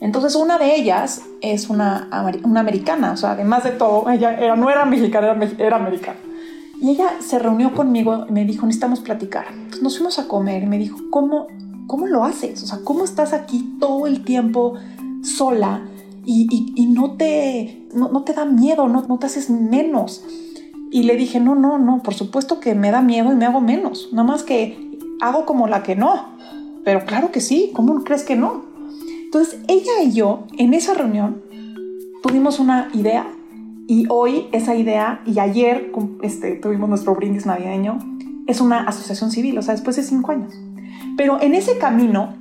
Entonces 0.00 0.34
una 0.36 0.56
de 0.56 0.74
ellas 0.74 1.20
es 1.42 1.68
una, 1.68 2.08
una 2.42 2.60
americana, 2.60 3.12
o 3.12 3.18
sea, 3.18 3.32
además 3.32 3.64
de 3.64 3.72
todo, 3.72 4.08
ella 4.10 4.32
era, 4.40 4.56
no 4.56 4.70
era 4.70 4.86
mexicana, 4.86 5.32
era, 5.32 5.50
era 5.58 5.76
americana. 5.76 6.16
Y 6.80 6.92
ella 6.92 7.10
se 7.20 7.38
reunió 7.38 7.74
conmigo 7.74 8.24
y 8.26 8.32
me 8.32 8.46
dijo, 8.46 8.64
necesitamos 8.64 9.00
platicar. 9.00 9.48
Entonces 9.50 9.82
nos 9.82 9.98
fuimos 9.98 10.18
a 10.18 10.26
comer 10.26 10.62
y 10.62 10.66
me 10.66 10.78
dijo, 10.78 10.98
¿cómo, 11.10 11.48
cómo 11.86 12.06
lo 12.06 12.24
haces? 12.24 12.62
O 12.62 12.66
sea, 12.66 12.78
¿cómo 12.84 13.04
estás 13.04 13.34
aquí 13.34 13.76
todo 13.78 14.06
el 14.06 14.24
tiempo 14.24 14.76
sola 15.22 15.82
y, 16.24 16.72
y, 16.74 16.86
no, 16.86 17.18
te, 17.18 17.86
no, 17.92 18.22
te 18.22 18.32
da 18.32 18.46
miedo, 18.46 18.88
no, 18.88 19.02
no 19.02 19.18
te 19.18 19.26
haces 19.26 19.50
menos? 19.50 20.24
Y 20.90 21.02
le 21.02 21.16
dije, 21.16 21.40
no, 21.40 21.54
no, 21.54 21.78
no, 21.78 22.02
por 22.02 22.14
supuesto 22.14 22.60
que 22.60 22.74
me 22.74 22.90
da 22.90 23.02
miedo 23.02 23.32
y 23.32 23.36
me 23.36 23.46
hago 23.46 23.60
menos. 23.60 24.08
Nada 24.12 24.28
más 24.28 24.42
que 24.42 24.98
hago 25.20 25.46
como 25.46 25.66
la 25.66 25.82
que 25.82 25.96
no. 25.96 26.36
Pero 26.84 27.04
claro 27.04 27.32
que 27.32 27.40
sí, 27.40 27.72
¿cómo 27.74 28.04
crees 28.04 28.22
que 28.22 28.36
no? 28.36 28.64
Entonces 29.24 29.60
ella 29.68 30.02
y 30.02 30.12
yo 30.12 30.46
en 30.56 30.72
esa 30.72 30.94
reunión 30.94 31.42
tuvimos 32.22 32.60
una 32.60 32.88
idea 32.94 33.26
y 33.88 34.06
hoy 34.08 34.46
esa 34.52 34.74
idea, 34.74 35.20
y 35.24 35.38
ayer 35.38 35.92
este, 36.22 36.56
tuvimos 36.56 36.88
nuestro 36.88 37.14
brindis 37.14 37.46
navideño, 37.46 37.98
es 38.46 38.60
una 38.60 38.82
asociación 38.82 39.30
civil, 39.30 39.58
o 39.58 39.62
sea, 39.62 39.74
después 39.74 39.96
de 39.96 40.02
cinco 40.02 40.32
años. 40.32 40.52
Pero 41.16 41.40
en 41.40 41.54
ese 41.54 41.78
camino 41.78 42.34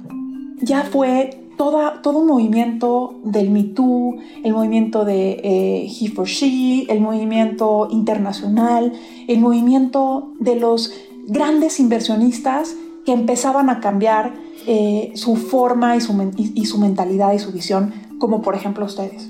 ya 0.58 0.84
fue 0.84 1.45
toda, 1.58 2.02
todo 2.02 2.20
un 2.20 2.28
movimiento 2.28 3.16
del 3.24 3.50
Me 3.50 3.64
Too, 3.64 4.16
el 4.44 4.54
movimiento 4.54 5.06
de 5.06 5.40
eh, 5.44 5.88
He 5.88 6.10
for 6.10 6.28
She, 6.28 6.86
el 6.90 7.02
movimiento 7.02 7.88
internacional, 7.92 8.94
el 9.28 9.40
movimiento 9.40 10.34
de 10.40 10.56
los 10.56 10.94
grandes 11.28 11.80
inversionistas 11.80 12.76
que 13.06 13.14
empezaban 13.14 13.70
a 13.70 13.80
cambiar 13.80 14.34
eh, 14.68 15.12
su 15.16 15.36
forma 15.36 15.96
y 15.96 16.02
su, 16.02 16.14
y 16.38 16.66
su 16.66 16.80
mentalidad 16.80 17.34
y 17.34 17.40
su 17.40 17.52
visión, 17.52 17.94
como 18.20 18.42
por 18.42 18.56
ejemplo 18.56 18.86
ustedes. 18.86 19.30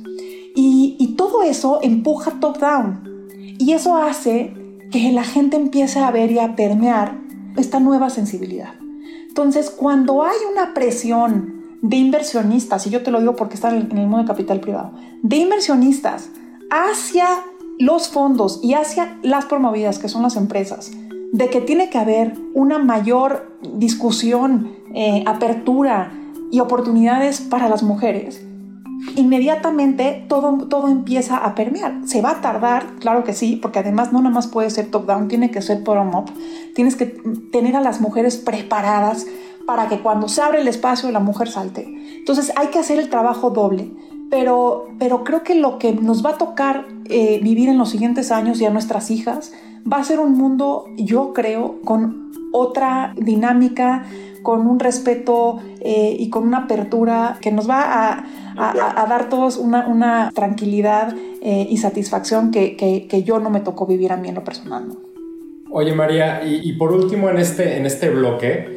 Y, 0.55 1.15
todo 1.17 1.43
eso 1.43 1.79
empuja 1.81 2.39
top-down. 2.39 3.27
Y 3.59 3.73
eso 3.73 3.97
hace 3.97 4.53
que 4.91 5.11
la 5.11 5.23
gente 5.23 5.57
empiece 5.57 5.99
a 5.99 6.11
ver 6.11 6.31
y 6.31 6.39
a 6.39 6.55
permear 6.55 7.19
esta 7.57 7.79
nueva 7.79 8.09
sensibilidad. 8.09 8.73
Entonces, 9.27 9.69
cuando 9.69 10.23
hay 10.23 10.37
una 10.51 10.73
presión 10.73 11.54
de 11.87 11.97
inversionistas, 11.97 12.87
y 12.87 12.89
yo 12.89 13.03
te 13.03 13.11
lo 13.11 13.19
digo 13.19 13.35
porque 13.35 13.53
están 13.53 13.75
en 13.75 13.97
el 13.97 14.07
mundo 14.07 14.17
de 14.17 14.25
capital 14.25 14.59
privado, 14.59 14.93
de 15.21 15.37
inversionistas 15.37 16.29
hacia 16.71 17.27
los 17.77 18.07
fondos 18.07 18.59
y 18.63 18.73
hacia 18.73 19.19
las 19.21 19.45
promovidas, 19.45 19.99
que 19.99 20.09
son 20.09 20.23
las 20.23 20.35
empresas, 20.35 20.91
de 21.31 21.49
que 21.49 21.61
tiene 21.61 21.91
que 21.91 21.99
haber 21.99 22.33
una 22.55 22.79
mayor 22.79 23.59
discusión, 23.75 24.71
eh, 24.95 25.23
apertura 25.27 26.11
y 26.51 26.59
oportunidades 26.59 27.41
para 27.41 27.69
las 27.69 27.83
mujeres, 27.83 28.43
inmediatamente 29.15 30.25
todo, 30.27 30.67
todo 30.67 30.87
empieza 30.87 31.37
a 31.37 31.53
permear. 31.53 31.99
Se 32.05 32.23
va 32.23 32.31
a 32.31 32.41
tardar, 32.41 32.95
claro 32.99 33.23
que 33.23 33.33
sí, 33.33 33.59
porque 33.61 33.79
además 33.79 34.11
no 34.11 34.21
nada 34.21 34.33
más 34.33 34.47
puede 34.47 34.71
ser 34.71 34.89
top-down, 34.89 35.27
tiene 35.27 35.51
que 35.51 35.61
ser 35.61 35.83
bottom-up. 35.83 36.31
Tienes 36.73 36.95
que 36.95 37.05
tener 37.51 37.75
a 37.75 37.81
las 37.81 38.01
mujeres 38.01 38.37
preparadas 38.37 39.27
para 39.65 39.87
que 39.87 39.99
cuando 39.99 40.27
se 40.27 40.41
abre 40.41 40.61
el 40.61 40.67
espacio 40.67 41.11
la 41.11 41.19
mujer 41.19 41.49
salte. 41.49 41.85
Entonces 42.17 42.51
hay 42.55 42.67
que 42.67 42.79
hacer 42.79 42.99
el 42.99 43.09
trabajo 43.09 43.49
doble. 43.49 43.91
Pero, 44.29 44.87
pero 44.97 45.23
creo 45.23 45.43
que 45.43 45.53
lo 45.55 45.77
que 45.77 45.93
nos 45.93 46.25
va 46.25 46.31
a 46.31 46.37
tocar 46.37 46.87
eh, 47.05 47.39
vivir 47.43 47.69
en 47.69 47.77
los 47.77 47.89
siguientes 47.89 48.31
años 48.31 48.59
y 48.59 48.65
a 48.65 48.71
nuestras 48.71 49.11
hijas 49.11 49.53
va 49.91 49.97
a 49.97 50.03
ser 50.03 50.19
un 50.19 50.33
mundo, 50.33 50.85
yo 50.97 51.31
creo, 51.33 51.79
con 51.83 52.31
otra 52.51 53.13
dinámica, 53.15 54.05
con 54.41 54.67
un 54.67 54.79
respeto 54.79 55.59
eh, 55.81 56.15
y 56.17 56.29
con 56.29 56.43
una 56.43 56.59
apertura 56.59 57.37
que 57.41 57.51
nos 57.51 57.69
va 57.69 57.81
a, 57.81 58.25
a, 58.57 59.05
dar 59.07 59.27
todos 59.29 59.57
una, 59.57 59.87
una 59.87 60.31
tranquilidad 60.33 61.15
eh, 61.41 61.67
y 61.69 61.77
satisfacción 61.77 62.51
que, 62.51 62.75
que, 62.75 63.23
yo 63.23 63.39
no 63.39 63.49
me 63.49 63.59
tocó 63.59 63.85
vivir 63.85 64.11
a 64.11 64.17
mí 64.17 64.29
en 64.29 64.35
lo 64.35 64.43
personal. 64.43 64.85
Oye 65.71 65.93
María, 65.93 66.41
y, 66.45 66.71
por 66.73 66.91
último 66.93 67.29
en 67.29 67.37
este, 67.37 67.77
en 67.77 67.85
este 67.85 68.09
bloque, 68.09 68.74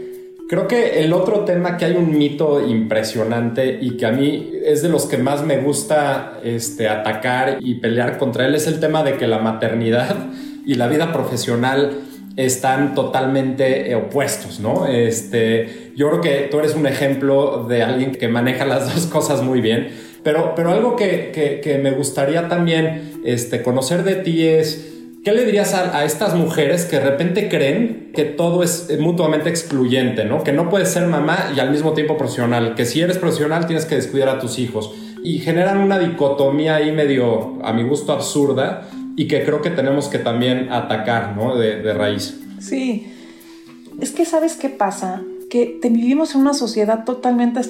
creo 0.49 0.67
que 0.67 1.05
el 1.05 1.13
otro 1.13 1.41
tema 1.41 1.77
que 1.77 1.85
hay 1.85 1.97
un 1.97 2.17
mito 2.17 2.67
impresionante 2.67 3.79
y 3.81 3.97
que 3.97 4.07
a 4.07 4.13
mí 4.13 4.53
es 4.65 4.83
de 4.83 4.89
los 4.89 5.07
que 5.07 5.19
más 5.19 5.45
me 5.45 5.59
gusta 5.59 6.41
este, 6.43 6.89
atacar 6.89 7.59
y 7.61 7.75
pelear 7.77 8.19
contra 8.19 8.47
él 8.47 8.55
es 8.55 8.67
el 8.67 8.81
tema 8.81 9.03
de 9.03 9.17
que 9.17 9.27
la 9.27 9.39
maternidad 9.39 10.17
y 10.65 10.75
la 10.75 10.89
vida 10.89 11.13
profesional 11.13 12.01
están 12.37 12.95
totalmente 12.95 13.91
eh, 13.91 13.97
opuestos, 13.97 14.61
¿no? 14.61 14.87
Este, 14.87 15.93
yo 15.97 16.09
creo 16.09 16.21
que 16.21 16.49
tú 16.51 16.61
eres 16.61 16.75
un 16.77 16.87
ejemplo 16.87 17.67
de 17.69 17.83
alguien 17.83 18.13
que 18.13 18.29
maneja 18.29 18.65
las 18.65 18.95
dos 18.95 19.07
cosas 19.07 19.43
muy 19.43 19.61
bien, 19.61 19.89
pero, 20.23 20.55
pero 20.55 20.71
algo 20.71 20.95
que, 20.95 21.31
que, 21.63 21.79
me 21.79 21.91
gustaría 21.91 22.49
también 22.49 23.21
este, 23.25 23.63
conocer 23.63 24.05
de 24.05 24.17
ti 24.17 24.47
es, 24.47 24.98
¿qué 25.25 25.33
le 25.33 25.45
dirías 25.45 25.75
a, 25.75 26.05
estas 26.05 26.35
mujeres 26.35 26.85
que 26.85 26.97
de 26.97 27.11
repente 27.11 27.49
creen 27.49 28.11
que 28.15 28.25
todo 28.25 28.63
es 28.63 28.89
mutuamente 28.99 29.49
excluyente, 29.49 30.25
¿no? 30.25 30.43
Que 30.43 30.53
no 30.53 30.69
puedes 30.69 30.91
ser 30.91 31.07
mamá 31.07 31.53
y 31.55 31.61
al 31.61 31.71
mismo 31.71 31.93
tiempo 31.93 32.17
profesional, 32.17 32.75
que 32.75 32.85
si 32.85 33.01
eres 33.01 33.19
profesional 33.19 33.67
tienes 33.67 33.85
que 33.85 33.97
descuidar 33.97 34.29
a 34.29 34.39
tus 34.39 34.59
hijos 34.59 34.93
y 35.23 35.39
generan 35.41 35.79
una 35.79 35.99
dicotomía 35.99 36.77
ahí 36.77 36.93
medio, 36.93 37.59
a 37.63 37.73
mi 37.73 37.83
gusto, 37.83 38.13
absurda 38.13 38.89
y 39.17 39.27
que 39.27 39.45
creo 39.45 39.61
que 39.61 39.71
tenemos 39.71 40.09
que 40.09 40.19
también 40.19 40.73
atacar, 40.73 41.37
¿no? 41.37 41.57
De, 41.57 41.93
raíz. 41.93 42.39
Sí, 42.61 43.07
es 44.01 44.13
que 44.13 44.25
sabes 44.25 44.57
qué 44.57 44.69
pasa, 44.69 45.23
que 45.51 45.79
vivimos 45.83 46.35
en 46.35 46.43
una 46.43 46.55
sociedad 46.55 47.05
totalmente 47.05 47.61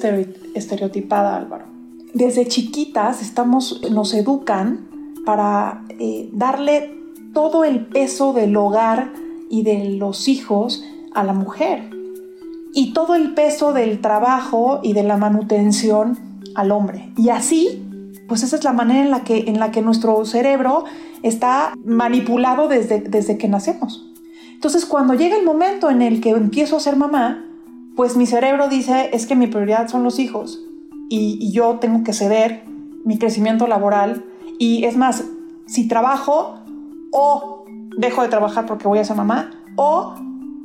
estereotipada, 0.55 1.37
Álvaro. 1.37 1.65
Desde 2.13 2.47
chiquitas 2.47 3.23
estamos, 3.23 3.81
nos 3.91 4.13
educan 4.15 4.89
para 5.25 5.85
eh, 5.99 6.29
darle 6.33 6.98
todo 7.39 7.63
el 7.63 7.87
peso 7.87 8.33
del 8.33 8.57
hogar 8.57 9.13
y 9.49 9.63
de 9.63 9.91
los 9.91 10.27
hijos 10.27 10.83
a 11.15 11.23
la 11.23 11.33
mujer 11.33 11.89
y 12.75 12.93
todo 12.93 13.15
el 13.15 13.33
peso 13.33 13.73
del 13.73 14.01
trabajo 14.01 14.81
y 14.83 14.93
de 14.93 15.05
la 15.05 15.17
manutención 15.19 16.19
al 16.57 16.73
hombre. 16.73 17.13
Y 17.17 17.29
así, 17.29 17.81
pues 18.27 18.43
esa 18.43 18.57
es 18.57 18.65
la 18.65 18.73
manera 18.73 19.05
en 19.05 19.13
la 19.13 19.23
que, 19.23 19.45
en 19.47 19.61
la 19.61 19.71
que 19.71 19.83
nuestro 19.83 20.25
cerebro 20.25 20.83
está 21.23 21.75
manipulado 21.85 22.67
desde, 22.67 23.03
desde 23.03 23.39
que 23.39 23.47
nacemos. 23.47 24.05
Entonces, 24.53 24.85
cuando 24.85 25.15
llega 25.15 25.37
el 25.37 25.45
momento 25.45 25.91
en 25.91 26.03
el 26.03 26.21
que 26.21 26.31
empiezo 26.31 26.79
a 26.79 26.81
ser 26.81 26.97
mamá, 26.97 27.45
pues 27.95 28.17
mi 28.17 28.27
cerebro 28.27 28.69
dice, 28.69 29.11
es 29.13 29.27
que 29.27 29.37
mi 29.37 29.47
prioridad 29.47 29.87
son 29.87 30.03
los 30.03 30.19
hijos. 30.19 30.61
y, 31.09 31.53
yo 31.53 31.79
tengo 31.79 32.03
que 32.03 32.13
ceder 32.13 32.65
mi 33.05 33.17
crecimiento 33.17 33.69
laboral 33.69 34.25
y 34.59 34.83
es 34.87 34.97
más, 34.97 35.23
si 35.67 35.87
trabajo 35.87 36.58
o 37.13 37.65
dejo 37.97 38.23
de 38.23 38.29
trabajar 38.29 38.67
porque 38.67 38.89
voy 38.89 38.99
a 38.99 39.05
ser 39.05 39.17
mamá 39.17 39.51
o 39.77 40.15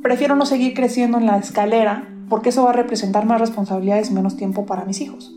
prefiero 0.02 0.36
no 0.36 0.46
seguir 0.46 0.74
creciendo 0.74 1.18
en 1.18 1.26
la 1.26 1.38
escalera 1.38 2.08
porque 2.28 2.50
eso 2.50 2.64
va 2.64 2.70
a 2.70 2.74
representar 2.74 3.26
más 3.26 3.40
responsabilidades 3.40 4.10
y 4.10 4.14
menos 4.14 4.36
tiempo 4.36 4.66
para 4.66 4.84
mis 4.84 5.00
hijos. 5.00 5.34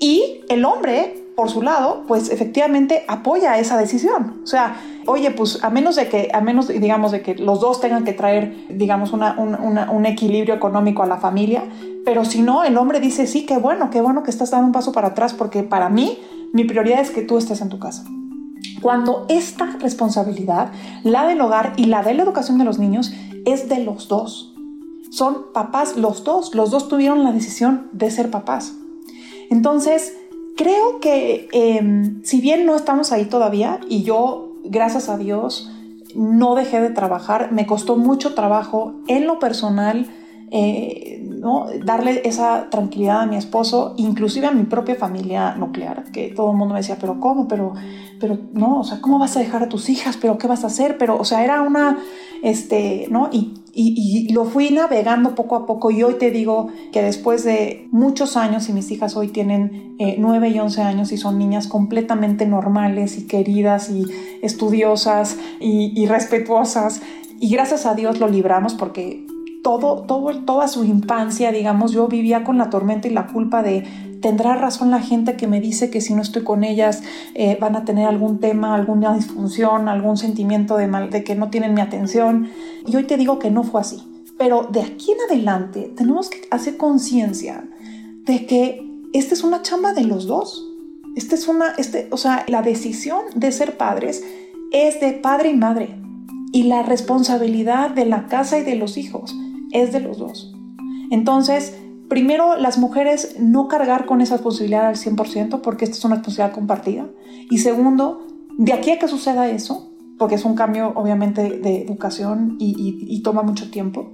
Y 0.00 0.42
el 0.48 0.64
hombre, 0.64 1.24
por 1.34 1.50
su 1.50 1.60
lado, 1.60 2.04
pues 2.06 2.30
efectivamente 2.30 3.04
apoya 3.08 3.58
esa 3.58 3.76
decisión. 3.76 4.40
O 4.44 4.46
sea, 4.46 4.76
oye, 5.06 5.30
pues 5.32 5.62
a 5.64 5.70
menos 5.70 5.96
de 5.96 6.08
que, 6.08 6.30
a 6.32 6.40
menos, 6.40 6.68
digamos, 6.68 7.10
de 7.10 7.22
que 7.22 7.34
los 7.34 7.60
dos 7.60 7.80
tengan 7.80 8.04
que 8.04 8.12
traer, 8.12 8.66
digamos, 8.68 9.12
un 9.12 10.06
equilibrio 10.06 10.54
económico 10.54 11.02
a 11.02 11.06
la 11.06 11.16
familia, 11.16 11.64
pero 12.04 12.24
si 12.24 12.42
no, 12.42 12.64
el 12.64 12.76
hombre 12.76 13.00
dice, 13.00 13.26
sí, 13.26 13.44
qué 13.44 13.58
bueno, 13.58 13.90
qué 13.90 14.00
bueno 14.00 14.22
que 14.22 14.30
estás 14.30 14.50
dando 14.50 14.66
un 14.66 14.72
paso 14.72 14.92
para 14.92 15.08
atrás, 15.08 15.34
porque 15.34 15.62
para 15.62 15.88
mí, 15.88 16.18
mi 16.52 16.64
prioridad 16.64 17.00
es 17.00 17.10
que 17.10 17.22
tú 17.22 17.38
estés 17.38 17.60
en 17.60 17.68
tu 17.68 17.78
casa. 17.78 18.04
Cuando 18.80 19.26
esta 19.28 19.76
responsabilidad, 19.78 20.72
la 21.02 21.26
del 21.26 21.40
hogar 21.40 21.72
y 21.76 21.86
la 21.86 22.02
de 22.02 22.14
la 22.14 22.22
educación 22.22 22.58
de 22.58 22.64
los 22.64 22.78
niños, 22.78 23.12
es 23.44 23.68
de 23.68 23.82
los 23.84 24.08
dos. 24.08 24.54
Son 25.10 25.52
papás 25.52 25.96
los 25.96 26.24
dos, 26.24 26.54
los 26.54 26.70
dos 26.70 26.88
tuvieron 26.88 27.24
la 27.24 27.32
decisión 27.32 27.88
de 27.92 28.10
ser 28.10 28.30
papás. 28.30 28.74
Entonces, 29.50 30.16
creo 30.56 31.00
que 31.00 31.48
em, 31.52 32.22
si 32.24 32.40
bien 32.40 32.66
no 32.66 32.76
estamos 32.76 33.12
ahí 33.12 33.24
todavía, 33.24 33.80
y 33.88 34.02
yo, 34.02 34.54
gracias 34.64 35.08
a 35.08 35.16
Dios, 35.16 35.70
no 36.14 36.54
dejé 36.54 36.80
de 36.80 36.90
trabajar, 36.90 37.52
me 37.52 37.66
costó 37.66 37.96
mucho 37.96 38.34
trabajo 38.34 38.94
en 39.06 39.26
lo 39.26 39.38
personal, 39.38 40.06
eh, 40.50 41.26
¿no? 41.40 41.66
darle 41.84 42.22
esa 42.24 42.70
tranquilidad 42.70 43.20
a 43.22 43.26
mi 43.26 43.36
esposo, 43.36 43.94
inclusive 43.96 44.46
a 44.46 44.50
mi 44.50 44.64
propia 44.64 44.94
familia 44.94 45.54
nuclear, 45.54 46.04
que 46.12 46.28
todo 46.28 46.50
el 46.50 46.56
mundo 46.56 46.74
me 46.74 46.80
decía, 46.80 46.96
pero 47.00 47.20
¿cómo? 47.20 47.48
Pero, 47.48 47.74
pero 48.20 48.38
no, 48.52 48.80
o 48.80 48.84
sea, 48.84 49.00
¿cómo 49.00 49.18
vas 49.18 49.36
a 49.36 49.40
dejar 49.40 49.62
a 49.62 49.68
tus 49.68 49.88
hijas? 49.88 50.16
¿Pero 50.16 50.38
qué 50.38 50.46
vas 50.46 50.64
a 50.64 50.68
hacer? 50.68 50.98
Pero, 50.98 51.18
o 51.18 51.24
sea, 51.24 51.44
era 51.44 51.62
una, 51.62 51.98
este, 52.42 53.06
¿no? 53.10 53.28
Y, 53.32 53.54
y, 53.74 54.32
lo 54.32 54.44
fui 54.44 54.70
navegando 54.70 55.34
poco 55.34 55.54
a 55.54 55.66
poco 55.66 55.90
y 55.90 56.02
hoy 56.02 56.14
te 56.14 56.30
digo 56.30 56.68
que 56.92 57.02
después 57.02 57.44
de 57.44 57.86
muchos 57.92 58.36
años 58.36 58.68
y 58.68 58.72
mis 58.72 58.90
hijas 58.90 59.16
hoy 59.16 59.28
tienen 59.28 59.94
eh, 60.00 60.16
9 60.18 60.48
y 60.48 60.58
11 60.58 60.82
años 60.82 61.12
y 61.12 61.16
son 61.16 61.38
niñas 61.38 61.68
completamente 61.68 62.44
normales 62.46 63.18
y 63.18 63.26
queridas 63.28 63.90
y 63.90 64.04
estudiosas 64.42 65.38
y, 65.60 65.92
y 65.94 66.06
respetuosas 66.06 67.02
y 67.40 67.50
gracias 67.50 67.86
a 67.86 67.94
Dios 67.94 68.18
lo 68.18 68.26
libramos 68.28 68.74
porque 68.74 69.24
todo, 69.62 70.02
todo, 70.02 70.30
toda 70.44 70.68
su 70.68 70.84
infancia, 70.84 71.52
digamos, 71.52 71.92
yo 71.92 72.08
vivía 72.08 72.44
con 72.44 72.58
la 72.58 72.70
tormenta 72.70 73.08
y 73.08 73.10
la 73.10 73.26
culpa 73.26 73.62
de, 73.62 73.84
tendrá 74.20 74.54
razón 74.54 74.90
la 74.90 75.00
gente 75.00 75.36
que 75.36 75.46
me 75.46 75.60
dice 75.60 75.90
que 75.90 76.00
si 76.00 76.14
no 76.14 76.22
estoy 76.22 76.42
con 76.42 76.64
ellas 76.64 77.02
eh, 77.34 77.56
van 77.60 77.76
a 77.76 77.84
tener 77.84 78.06
algún 78.06 78.38
tema, 78.38 78.74
alguna 78.74 79.14
disfunción, 79.14 79.88
algún 79.88 80.16
sentimiento 80.16 80.76
de, 80.76 80.86
mal, 80.86 81.10
de 81.10 81.24
que 81.24 81.34
no 81.34 81.50
tienen 81.50 81.74
mi 81.74 81.80
atención. 81.80 82.50
Y 82.86 82.96
hoy 82.96 83.04
te 83.04 83.16
digo 83.16 83.38
que 83.38 83.50
no 83.50 83.62
fue 83.62 83.80
así. 83.80 84.02
Pero 84.38 84.68
de 84.70 84.82
aquí 84.82 85.12
en 85.12 85.18
adelante 85.28 85.92
tenemos 85.96 86.30
que 86.30 86.42
hacer 86.50 86.76
conciencia 86.76 87.68
de 88.24 88.46
que 88.46 88.84
esta 89.12 89.34
es 89.34 89.42
una 89.42 89.62
chamba 89.62 89.92
de 89.92 90.04
los 90.04 90.26
dos. 90.26 90.64
Esta 91.16 91.34
es 91.34 91.48
una, 91.48 91.70
este, 91.78 92.08
o 92.12 92.16
sea, 92.16 92.44
la 92.46 92.62
decisión 92.62 93.22
de 93.34 93.50
ser 93.50 93.76
padres 93.76 94.22
es 94.70 95.00
de 95.00 95.12
padre 95.12 95.50
y 95.50 95.56
madre. 95.56 95.96
Y 96.52 96.64
la 96.64 96.82
responsabilidad 96.82 97.90
de 97.90 98.06
la 98.06 98.26
casa 98.26 98.58
y 98.58 98.62
de 98.62 98.76
los 98.76 98.96
hijos 98.96 99.36
es 99.72 99.92
de 99.92 100.00
los 100.00 100.18
dos. 100.18 100.54
Entonces, 101.10 101.76
primero, 102.08 102.56
las 102.56 102.78
mujeres 102.78 103.36
no 103.38 103.68
cargar 103.68 104.06
con 104.06 104.20
esa 104.20 104.38
posibilidad 104.38 104.86
al 104.86 104.96
100% 104.96 105.60
porque 105.60 105.84
esta 105.84 105.96
es 105.96 106.04
una 106.04 106.16
responsabilidad 106.16 106.54
compartida. 106.54 107.06
Y 107.50 107.58
segundo, 107.58 108.26
de 108.56 108.72
aquí 108.72 108.90
a 108.90 108.98
que 108.98 109.08
suceda 109.08 109.48
eso, 109.48 109.92
porque 110.18 110.34
es 110.34 110.44
un 110.44 110.54
cambio 110.54 110.92
obviamente 110.96 111.48
de 111.48 111.82
educación 111.82 112.56
y, 112.58 113.22
toma 113.22 113.42
mucho 113.42 113.70
tiempo, 113.70 114.12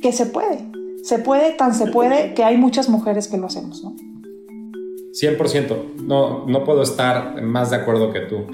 que 0.00 0.12
se 0.12 0.26
puede. 0.26 0.70
Se 1.02 1.18
puede, 1.18 1.52
tan 1.52 1.74
se 1.74 1.88
puede, 1.88 2.32
que 2.34 2.44
hay 2.44 2.56
muchas 2.56 2.88
mujeres 2.88 3.26
que 3.26 3.36
lo 3.36 3.46
hacemos, 3.46 3.82
¿no? 3.82 3.96
100%. 5.12 6.02
No, 6.06 6.46
no 6.46 6.64
puedo 6.64 6.82
estar 6.82 7.42
más 7.42 7.70
de 7.70 7.76
acuerdo 7.76 8.12
que 8.12 8.20
tú. 8.20 8.46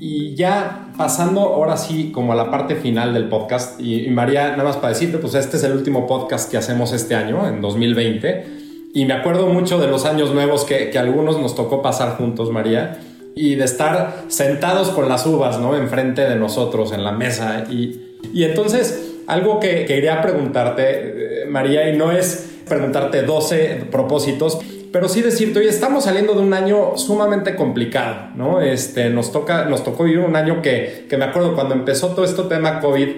Y 0.00 0.36
ya 0.36 0.92
pasando 0.96 1.40
ahora 1.40 1.76
sí 1.76 2.12
como 2.12 2.32
a 2.32 2.36
la 2.36 2.50
parte 2.50 2.76
final 2.76 3.12
del 3.12 3.28
podcast, 3.28 3.80
y, 3.80 4.08
María, 4.10 4.50
nada 4.52 4.64
más 4.64 4.76
para 4.76 4.90
decirte, 4.90 5.18
pues 5.18 5.34
este 5.34 5.56
es 5.56 5.64
el 5.64 5.72
último 5.72 6.06
podcast 6.06 6.48
que 6.50 6.56
hacemos 6.56 6.92
este 6.92 7.16
año, 7.16 7.48
en 7.48 7.60
2020, 7.60 8.46
y 8.94 9.04
me 9.06 9.12
acuerdo 9.14 9.48
mucho 9.48 9.78
de 9.80 9.88
los 9.88 10.04
años 10.04 10.32
nuevos 10.32 10.64
que, 10.64 10.90
que 10.90 10.98
algunos 10.98 11.40
nos 11.40 11.56
tocó 11.56 11.82
pasar 11.82 12.16
juntos, 12.16 12.52
María, 12.52 13.00
y 13.34 13.56
de 13.56 13.64
estar 13.64 14.24
sentados 14.28 14.90
con 14.90 15.08
las 15.08 15.26
uvas, 15.26 15.58
¿no? 15.58 15.76
Enfrente 15.76 16.22
de 16.22 16.36
nosotros 16.36 16.92
en 16.92 17.02
la 17.02 17.12
mesa. 17.12 17.64
Y, 17.68 18.00
y 18.32 18.44
entonces, 18.44 19.16
algo 19.26 19.58
que, 19.58 19.84
que 19.84 19.96
iría 19.96 20.14
a 20.14 20.22
preguntarte, 20.22 21.42
eh, 21.42 21.46
María, 21.48 21.88
y 21.88 21.96
no 21.96 22.12
es 22.12 22.60
preguntarte 22.68 23.22
12 23.22 23.86
propósitos, 23.90 24.58
pero 24.92 25.08
sí 25.08 25.22
decirte, 25.22 25.58
hoy 25.58 25.66
estamos 25.66 26.04
saliendo 26.04 26.34
de 26.34 26.40
un 26.40 26.54
año 26.54 26.96
sumamente 26.96 27.54
complicado, 27.56 28.30
¿no? 28.34 28.60
Este, 28.60 29.10
nos, 29.10 29.32
toca, 29.32 29.64
nos 29.64 29.84
tocó 29.84 30.04
vivir 30.04 30.20
un 30.20 30.36
año 30.36 30.62
que, 30.62 31.06
que 31.08 31.16
me 31.16 31.24
acuerdo 31.24 31.54
cuando 31.54 31.74
empezó 31.74 32.08
todo 32.08 32.24
este 32.24 32.42
tema 32.44 32.80
COVID, 32.80 33.08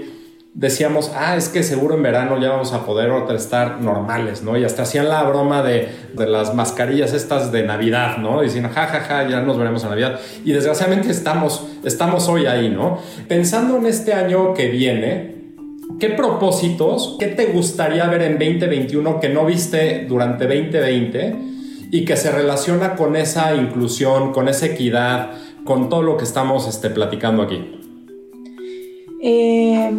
decíamos, 0.55 1.13
ah, 1.15 1.37
es 1.37 1.49
que 1.49 1.63
seguro 1.63 1.95
en 1.95 2.03
verano 2.03 2.41
ya 2.41 2.51
vamos 2.51 2.73
a 2.73 2.85
poder 2.85 3.11
estar 3.35 3.81
normales, 3.81 4.43
¿no? 4.43 4.59
Y 4.59 4.65
hasta 4.65 4.83
hacían 4.83 5.09
la 5.09 5.23
broma 5.23 5.63
de, 5.63 5.89
de, 6.15 6.27
las 6.27 6.55
mascarillas 6.55 7.13
estas 7.13 7.53
de 7.53 7.63
Navidad, 7.63 8.19
¿no? 8.19 8.43
Diciendo, 8.43 8.69
ja, 8.75 8.87
ja, 8.87 9.01
ja, 9.01 9.29
ya 9.29 9.41
nos 9.43 9.57
veremos 9.59 9.83
en 9.85 9.91
Navidad. 9.91 10.19
Y 10.45 10.53
desgraciadamente 10.53 11.11
estamos, 11.11 11.67
estamos 11.85 12.29
hoy 12.29 12.47
ahí, 12.47 12.69
¿no? 12.69 12.99
Pensando 13.29 13.77
en 13.77 13.87
este 13.87 14.13
año 14.13 14.55
que 14.55 14.69
viene, 14.69 15.37
¿qué 16.01 16.09
propósitos, 16.09 17.17
qué 17.21 17.27
te 17.27 17.47
gustaría 17.47 18.07
ver 18.07 18.23
en 18.23 18.33
2021 18.33 19.21
que 19.21 19.29
no 19.29 19.47
viste 19.47 20.07
durante 20.09 20.47
2020? 20.47 21.50
Y 21.91 22.05
que 22.05 22.17
se 22.17 22.31
relaciona 22.31 22.95
con 22.95 23.17
esa 23.17 23.55
inclusión, 23.55 24.33
con 24.33 24.49
esa 24.49 24.67
equidad, 24.67 25.33
con 25.65 25.89
todo 25.89 26.03
lo 26.03 26.17
que 26.17 26.25
estamos 26.25 26.69
este, 26.69 26.91
platicando 26.91 27.43
aquí? 27.43 27.81
Eh, 29.23 29.91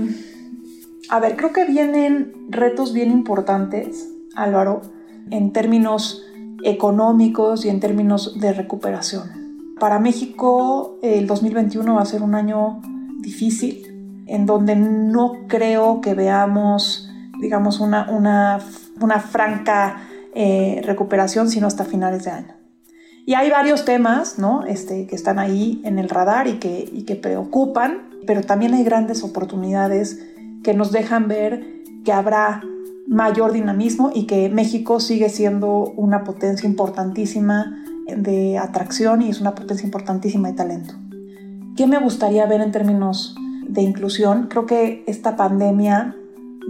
a 1.09 1.19
ver, 1.19 1.35
creo 1.35 1.51
que 1.51 1.65
vienen 1.65 2.33
retos 2.49 2.93
bien 2.93 3.11
importantes, 3.11 4.09
Álvaro, 4.35 4.81
en 5.29 5.51
términos 5.51 6.23
económicos 6.63 7.65
y 7.65 7.69
en 7.69 7.79
términos 7.79 8.39
de 8.39 8.53
recuperación. 8.53 9.75
Para 9.79 9.99
México 9.99 10.99
el 11.01 11.27
2021 11.27 11.95
va 11.95 12.01
a 12.01 12.05
ser 12.05 12.21
un 12.21 12.35
año 12.35 12.81
difícil, 13.19 14.23
en 14.27 14.45
donde 14.45 14.75
no 14.75 15.47
creo 15.47 16.01
que 16.01 16.13
veamos, 16.13 17.09
digamos, 17.39 17.79
una, 17.79 18.09
una, 18.09 18.59
una 19.01 19.19
franca 19.19 20.07
eh, 20.33 20.81
recuperación, 20.85 21.49
sino 21.49 21.67
hasta 21.67 21.83
finales 21.83 22.23
de 22.23 22.31
año. 22.31 22.55
Y 23.25 23.33
hay 23.33 23.49
varios 23.49 23.85
temas 23.85 24.39
¿no? 24.39 24.65
este, 24.65 25.05
que 25.07 25.15
están 25.15 25.39
ahí 25.39 25.81
en 25.83 25.99
el 25.99 26.09
radar 26.09 26.47
y 26.47 26.53
que, 26.53 26.89
y 26.91 27.03
que 27.03 27.15
preocupan, 27.15 28.09
pero 28.25 28.41
también 28.41 28.73
hay 28.73 28.83
grandes 28.83 29.23
oportunidades 29.23 30.19
que 30.63 30.73
nos 30.73 30.91
dejan 30.91 31.27
ver 31.27 31.65
que 32.05 32.13
habrá 32.13 32.63
mayor 33.07 33.51
dinamismo 33.51 34.11
y 34.13 34.25
que 34.25 34.49
México 34.49 34.99
sigue 34.99 35.29
siendo 35.29 35.91
una 35.97 36.23
potencia 36.23 36.67
importantísima 36.67 37.83
de 38.07 38.57
atracción 38.57 39.21
y 39.21 39.29
es 39.29 39.41
una 39.41 39.53
potencia 39.53 39.85
importantísima 39.85 40.49
de 40.49 40.53
talento. 40.55 40.93
¿Qué 41.75 41.87
me 41.87 41.99
gustaría 41.99 42.45
ver 42.45 42.61
en 42.61 42.71
términos 42.71 43.35
de 43.67 43.81
inclusión? 43.81 44.47
Creo 44.49 44.65
que 44.65 45.03
esta 45.07 45.35
pandemia 45.35 46.15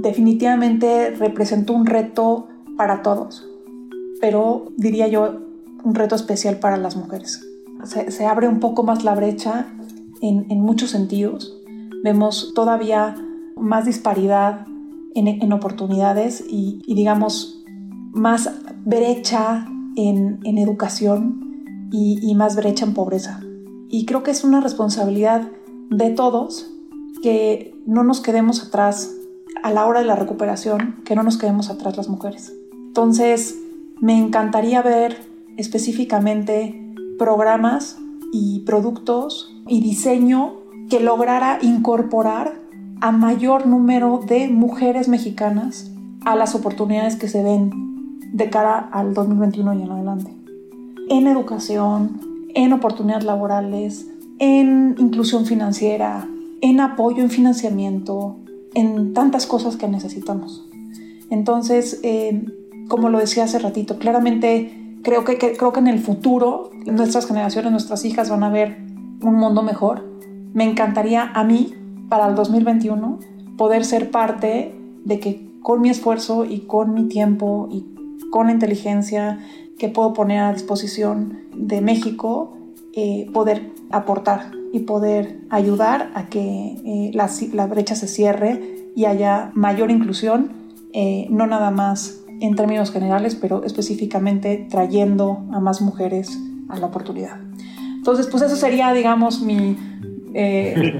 definitivamente 0.02 1.12
representó 1.12 1.74
un 1.74 1.86
reto 1.86 2.48
para 2.76 3.02
todos 3.04 3.51
pero 4.22 4.72
diría 4.78 5.08
yo 5.08 5.42
un 5.84 5.96
reto 5.96 6.16
especial 6.16 6.60
para 6.60 6.78
las 6.78 6.96
mujeres. 6.96 7.46
Se, 7.84 8.26
abre 8.26 8.48
un 8.48 8.60
poco 8.60 8.84
más 8.84 9.04
la 9.04 9.16
brecha 9.16 9.66
en, 10.22 10.62
muchos 10.62 10.92
sentidos. 10.92 11.58
Vemos 12.04 12.54
todavía 12.54 13.16
más 13.58 13.86
disparidad 13.86 14.68
en, 15.16 15.52
oportunidades 15.52 16.44
y, 16.48 16.82
digamos, 16.88 17.64
más 18.14 18.52
brecha 18.86 19.68
en, 19.96 20.40
educación 20.58 21.90
y, 21.92 22.20
y 22.22 22.36
más 22.36 22.56
brecha 22.56 22.86
en 22.86 22.94
pobreza. 22.94 23.42
Y 23.90 24.06
creo 24.06 24.22
que 24.22 24.32
es 24.32 24.44
una 24.44 24.62
responsabilidad 24.62 25.50
de 25.90 26.12
todos 26.12 26.72
que 27.24 27.76
no 27.88 28.04
nos 28.04 28.22
quedemos 28.22 28.64
atrás 28.64 29.12
a 29.64 29.72
la 29.72 29.86
hora 29.86 30.00
de 30.00 30.06
la 30.06 30.16
recuperación, 30.16 31.02
que 31.04 31.16
no 31.16 31.24
nos 31.24 31.38
quedemos 31.38 31.70
atrás 31.70 31.98
las 31.98 32.08
mujeres. 32.08 32.54
Entonces, 32.72 33.58
me 34.02 34.18
encantaría 34.18 34.82
ver 34.82 35.18
específicamente 35.58 36.76
programas 37.18 38.00
y 38.34 38.62
productos 38.62 39.56
y 39.68 39.82
diseño 39.82 40.56
que 40.90 41.00
lograra 41.00 41.60
incorporar 41.62 42.60
a 43.00 43.12
mayor 43.12 43.68
número 43.68 44.20
de 44.26 44.50
mujeres 44.50 45.08
mexicanas 45.08 45.92
a 46.26 46.36
las 46.36 46.56
oportunidades 46.56 47.16
que 47.16 47.28
se 47.28 47.44
ven 47.44 48.20
de 48.34 48.50
cara 48.50 48.90
al 48.92 49.14
2021 49.14 49.74
y 49.76 49.84
en 49.84 49.92
adelante. 49.92 50.32
en 51.10 51.28
educación, 51.28 52.22
en 52.56 52.74
oportunidades 52.74 53.26
laborales, 53.26 54.08
en 54.40 54.96
inclusión 54.98 55.46
financiera, 55.46 56.28
en 56.62 56.80
apoyo, 56.80 57.22
en 57.22 57.30
financiamiento, 57.30 58.38
en 58.74 59.14
tantas 59.14 59.46
cosas 59.46 59.76
que 59.76 59.88
necesitamos. 59.90 60.66
Entonces, 61.30 62.00
eh, 62.04 62.46
como 62.88 63.10
lo 63.10 63.20
decía 63.20 63.46
hace 63.46 63.60
ratito, 63.60 63.98
claramente 63.98 64.98
creo 65.04 65.24
que, 65.24 65.38
creo 65.38 65.74
que 65.74 65.80
en 65.80 65.88
el 65.88 66.00
futuro 66.00 66.72
nuestras 66.86 67.28
generaciones, 67.28 67.72
nuestras 67.72 68.06
hijas 68.06 68.30
van 68.30 68.44
a 68.44 68.50
ver 68.50 68.78
un 69.22 69.36
mundo 69.36 69.64
mejor. 69.64 70.06
Me 70.54 70.64
encantaría 70.64 71.32
a 71.34 71.44
mí, 71.44 71.74
para 72.10 72.28
el 72.28 72.36
2021, 72.36 73.20
poder 73.58 73.86
ser 73.86 74.12
parte 74.12 74.76
de 75.06 75.20
que 75.20 75.52
con 75.62 75.82
mi 75.82 75.90
esfuerzo 75.90 76.46
y 76.46 76.62
con 76.62 76.94
mi 76.94 77.08
tiempo 77.08 77.70
y 77.72 77.86
con 78.32 78.48
la 78.48 78.54
inteligencia 78.54 79.40
que 79.78 79.90
puedo 79.90 80.14
poner 80.14 80.40
a 80.40 80.54
disposición 80.54 81.40
de 81.56 81.82
México, 81.82 82.58
eh, 82.94 83.30
poder 83.34 83.72
aportar 83.90 84.52
y 84.74 84.80
poder 84.80 85.42
ayudar 85.50 86.12
a 86.14 86.28
que 86.28 86.78
eh, 86.86 87.12
la, 87.14 87.68
brecha 87.68 87.96
se 87.96 88.08
cierre 88.08 88.92
y 88.96 89.06
haya 89.06 89.52
mayor 89.54 89.92
inclusión, 89.92 90.52
eh, 90.94 91.28
no 91.30 91.48
nada 91.48 91.72
más 91.72 92.21
en 92.42 92.56
términos 92.56 92.92
generales, 92.92 93.36
pero 93.36 93.64
específicamente 93.64 94.68
trayendo 94.70 95.46
a 95.52 95.60
más 95.60 95.82
mujeres 95.82 96.38
a 96.70 96.78
la 96.78 96.88
oportunidad. 96.88 97.40
Entonces, 97.96 98.28
pues 98.28 98.42
eso 98.44 98.56
sería, 98.56 98.92
digamos, 98.94 99.42
mi, 99.42 99.78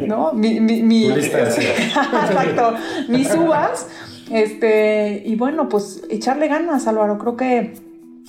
¿no? 0.08 0.34
mi, 0.34 0.60
mi, 0.60 0.84
mi 0.84 1.06
exacto, 1.10 2.74
mis 3.10 3.34
uvas. 3.34 3.88
Este, 4.32 5.24
y 5.26 5.36
bueno, 5.36 5.68
pues 5.68 6.04
echarle 6.10 6.48
ganas, 6.48 6.88
Álvaro. 6.88 7.18
Creo 7.18 7.36
que 7.36 7.74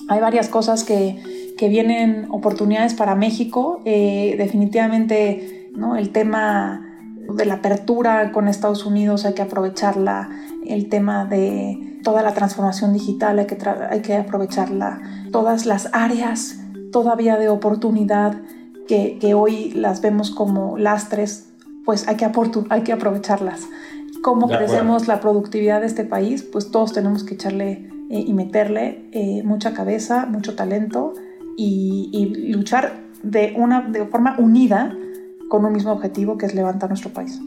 hay 0.09 0.19
varias 0.19 0.49
cosas 0.49 0.83
que, 0.83 1.53
que 1.57 1.69
vienen, 1.69 2.25
oportunidades 2.29 2.93
para 2.95 3.15
México. 3.15 3.81
Eh, 3.85 4.35
definitivamente, 4.37 5.69
¿no? 5.75 5.95
El 5.95 6.09
tema 6.09 6.92
de 7.29 7.45
la 7.45 7.55
apertura 7.55 8.31
con 8.31 8.47
Estados 8.47 8.85
Unidos 8.85 9.25
hay 9.25 9.33
que 9.33 9.41
aprovecharla. 9.41 10.29
El 10.65 10.89
tema 10.89 11.25
de 11.25 11.99
toda 12.03 12.21
la 12.21 12.33
transformación 12.33 12.93
digital 12.93 13.39
hay 13.39 13.45
que, 13.45 13.57
hay 13.89 14.01
que 14.01 14.15
aprovecharla. 14.15 15.01
Todas 15.31 15.65
las 15.65 15.89
áreas 15.93 16.59
todavía 16.91 17.37
de 17.37 17.49
oportunidad 17.49 18.41
que, 18.87 19.17
que 19.19 19.33
hoy 19.33 19.71
las 19.71 20.01
vemos 20.01 20.31
como 20.31 20.77
lastres, 20.77 21.49
pues 21.85 22.07
hay 22.07 22.15
que, 22.15 22.29
hay 22.69 22.81
que 22.81 22.93
aprovecharlas 22.93 23.67
cómo 24.23 24.47
crecemos 24.47 25.07
la 25.07 25.19
productividad 25.19 25.81
de 25.81 25.87
este 25.87 26.05
país, 26.05 26.41
pues 26.41 26.71
todos 26.71 26.93
tenemos 26.93 27.23
que 27.23 27.35
echarle 27.35 27.89
eh, 28.09 28.23
y 28.25 28.33
meterle 28.33 29.09
eh, 29.11 29.43
mucha 29.43 29.73
cabeza, 29.73 30.25
mucho 30.25 30.55
talento 30.55 31.13
y, 31.57 32.51
luchar 32.51 33.03
de, 33.21 33.53
una, 33.55 33.81
de 33.81 34.05
forma 34.05 34.35
unida 34.39 34.97
con 35.49 35.65
un 35.65 35.73
mismo 35.73 35.91
objetivo 35.91 36.37
que 36.37 36.45
es 36.45 36.55
levantar 36.55 36.89
nuestro 36.89 37.11
país. 37.11 37.39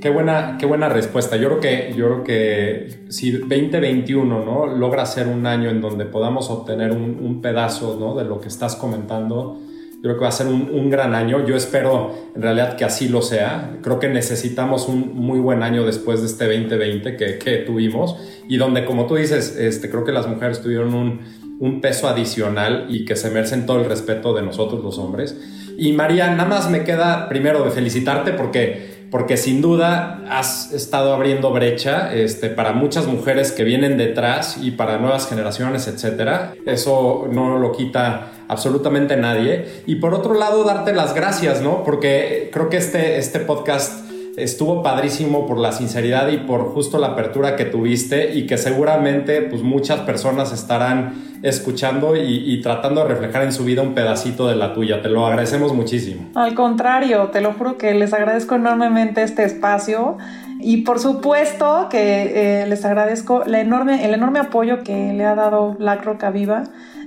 Qué 0.00 0.08
buena, 0.08 0.56
qué 0.58 0.64
buena 0.64 0.88
respuesta. 0.88 1.36
Yo 1.36 1.48
creo 1.48 1.60
que, 1.60 1.94
yo 1.94 2.06
creo 2.06 2.24
que 2.24 3.04
si 3.10 3.32
2021 3.32 4.44
¿no? 4.44 4.66
logra 4.66 5.04
ser 5.04 5.28
un 5.28 5.46
año 5.46 5.68
en 5.68 5.82
donde 5.82 6.06
podamos 6.06 6.48
obtener 6.48 6.92
un, 6.92 7.18
un 7.20 7.42
pedazo 7.42 7.98
¿no? 8.00 8.14
de 8.14 8.24
lo 8.24 8.40
que 8.40 8.48
estás 8.48 8.76
comentando, 8.76 9.58
creo 10.02 10.14
que 10.14 10.22
va 10.22 10.28
a 10.28 10.32
ser 10.32 10.46
un, 10.46 10.90
gran 10.90 11.14
año. 11.14 11.46
Yo 11.46 11.56
espero 11.56 12.14
en 12.34 12.42
realidad 12.42 12.76
que 12.76 12.84
así 12.84 13.08
lo 13.08 13.22
sea. 13.22 13.78
Creo 13.82 13.98
que 13.98 14.08
necesitamos 14.08 14.88
un 14.88 15.14
muy 15.14 15.38
buen 15.38 15.62
año 15.62 15.84
después 15.84 16.20
de 16.20 16.26
este 16.26 16.46
2020 16.46 17.16
que, 17.16 17.38
que 17.38 17.58
tuvimos 17.58 18.16
y 18.48 18.56
donde, 18.56 18.84
como 18.84 19.06
tú 19.06 19.16
dices, 19.16 19.56
este, 19.56 19.90
creo 19.90 20.04
que 20.04 20.12
las 20.12 20.26
mujeres 20.26 20.62
tuvieron 20.62 20.94
un, 20.94 21.20
un 21.60 21.80
peso 21.80 22.08
adicional 22.08 22.86
y 22.88 23.04
que 23.04 23.14
se 23.14 23.30
merecen 23.30 23.66
todo 23.66 23.78
el 23.80 23.84
respeto 23.84 24.34
de 24.34 24.42
nosotros 24.42 24.82
los 24.82 24.98
hombres. 24.98 25.36
Y 25.78 25.92
María, 25.92 26.30
nada 26.30 26.46
más 26.48 26.68
me 26.68 26.82
queda 26.82 27.28
primero 27.28 27.62
de 27.62 27.70
felicitarte 27.70 28.32
porque 28.32 28.98
porque 29.10 29.36
sin 29.36 29.60
duda 29.60 30.22
has 30.30 30.72
estado 30.72 31.12
abriendo 31.12 31.50
brecha 31.50 32.14
este, 32.14 32.48
para 32.48 32.72
muchas 32.72 33.06
mujeres 33.06 33.50
que 33.50 33.64
vienen 33.64 33.98
detrás 33.98 34.58
y 34.62 34.70
para 34.70 34.98
nuevas 34.98 35.28
generaciones, 35.28 35.88
etcétera. 35.88 36.54
Eso 36.64 37.28
no 37.30 37.58
lo 37.58 37.72
quita 37.72 38.28
absolutamente 38.46 39.16
nadie. 39.16 39.82
Y 39.86 39.96
por 39.96 40.14
otro 40.14 40.34
lado, 40.34 40.62
darte 40.62 40.92
las 40.92 41.12
gracias, 41.12 41.60
¿no? 41.60 41.82
Porque 41.82 42.50
creo 42.52 42.68
que 42.68 42.76
este, 42.76 43.18
este 43.18 43.40
podcast 43.40 44.08
estuvo 44.36 44.82
padrísimo 44.82 45.46
por 45.46 45.58
la 45.58 45.72
sinceridad 45.72 46.28
y 46.28 46.38
por 46.38 46.72
justo 46.72 46.98
la 46.98 47.08
apertura 47.08 47.56
que 47.56 47.64
tuviste 47.64 48.32
y 48.34 48.46
que 48.46 48.58
seguramente 48.58 49.42
pues 49.42 49.62
muchas 49.62 50.00
personas 50.00 50.52
estarán 50.52 51.29
escuchando 51.42 52.14
y, 52.16 52.60
tratando 52.62 53.02
de 53.02 53.08
reflejar 53.08 53.42
en 53.42 53.52
su 53.52 53.64
vida 53.64 53.82
un 53.82 53.94
pedacito 53.94 54.48
de 54.48 54.56
la 54.56 54.74
tuya. 54.74 55.02
Te 55.02 55.08
lo 55.08 55.26
agradecemos 55.26 55.74
muchísimo. 55.74 56.28
Al 56.34 56.54
contrario, 56.54 57.28
te 57.28 57.40
lo 57.40 57.52
juro 57.52 57.78
que 57.78 57.94
les 57.94 58.12
agradezco 58.12 58.56
enormemente 58.56 59.22
este 59.22 59.44
espacio 59.44 60.18
y 60.60 60.78
por 60.78 60.98
supuesto 60.98 61.88
que 61.90 62.62
eh, 62.62 62.66
les 62.66 62.84
agradezco 62.84 63.44
la 63.46 63.60
enorme, 63.60 64.04
el 64.04 64.14
enorme 64.14 64.40
apoyo 64.40 64.82
que 64.82 65.12
le 65.12 65.24
ha 65.24 65.34
dado 65.34 65.76
La 65.78 65.96
Roca 65.96 66.30
Viva. 66.30 66.64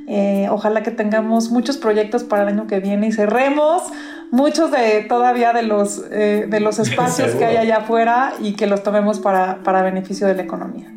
Eh, 0.08 0.48
ojalá 0.50 0.84
que 0.84 0.92
tengamos 0.92 1.50
muchos 1.50 1.78
proyectos 1.78 2.24
para 2.24 2.44
el 2.44 2.50
año 2.50 2.68
que 2.68 2.82
viene 2.82 3.08
y 3.08 3.12
cerremos 3.14 3.84
muchos 4.32 4.70
de 4.72 5.06
todavía 5.08 5.54
de 5.54 5.64
los, 5.64 6.04
eh, 6.12 6.48
de 6.50 6.60
los 6.60 6.80
espacios 6.86 7.32
que 7.36 7.46
hay 7.46 7.58
allá 7.58 7.78
afuera 7.78 8.34
y 8.42 8.54
que 8.54 8.68
los 8.68 8.84
tomemos 8.84 9.20
para, 9.20 9.64
para 9.64 9.82
beneficio 9.84 10.28
de 10.28 10.36
la 10.36 10.42
economía. 10.42 10.92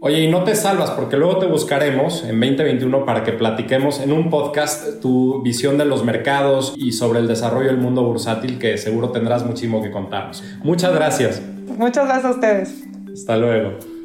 Oye, 0.00 0.20
y 0.20 0.28
no 0.30 0.44
te 0.44 0.54
salvas 0.54 0.92
porque 0.92 1.16
luego 1.16 1.38
te 1.38 1.46
buscaremos 1.46 2.22
en 2.22 2.38
2021 2.38 3.04
para 3.04 3.24
que 3.24 3.32
platiquemos 3.32 3.98
en 4.00 4.12
un 4.12 4.30
podcast 4.30 5.00
tu 5.00 5.42
visión 5.42 5.76
de 5.76 5.84
los 5.84 6.04
mercados 6.04 6.74
y 6.76 6.92
sobre 6.92 7.18
el 7.18 7.26
desarrollo 7.26 7.66
del 7.66 7.78
mundo 7.78 8.04
bursátil 8.04 8.60
que 8.60 8.78
seguro 8.78 9.10
tendrás 9.10 9.44
muchísimo 9.44 9.82
que 9.82 9.90
contarnos. 9.90 10.44
Muchas 10.62 10.94
gracias. 10.94 11.42
Muchas 11.76 12.06
gracias 12.06 12.24
a 12.26 12.30
ustedes. 12.30 12.84
Hasta 13.12 13.36
luego. 13.36 13.97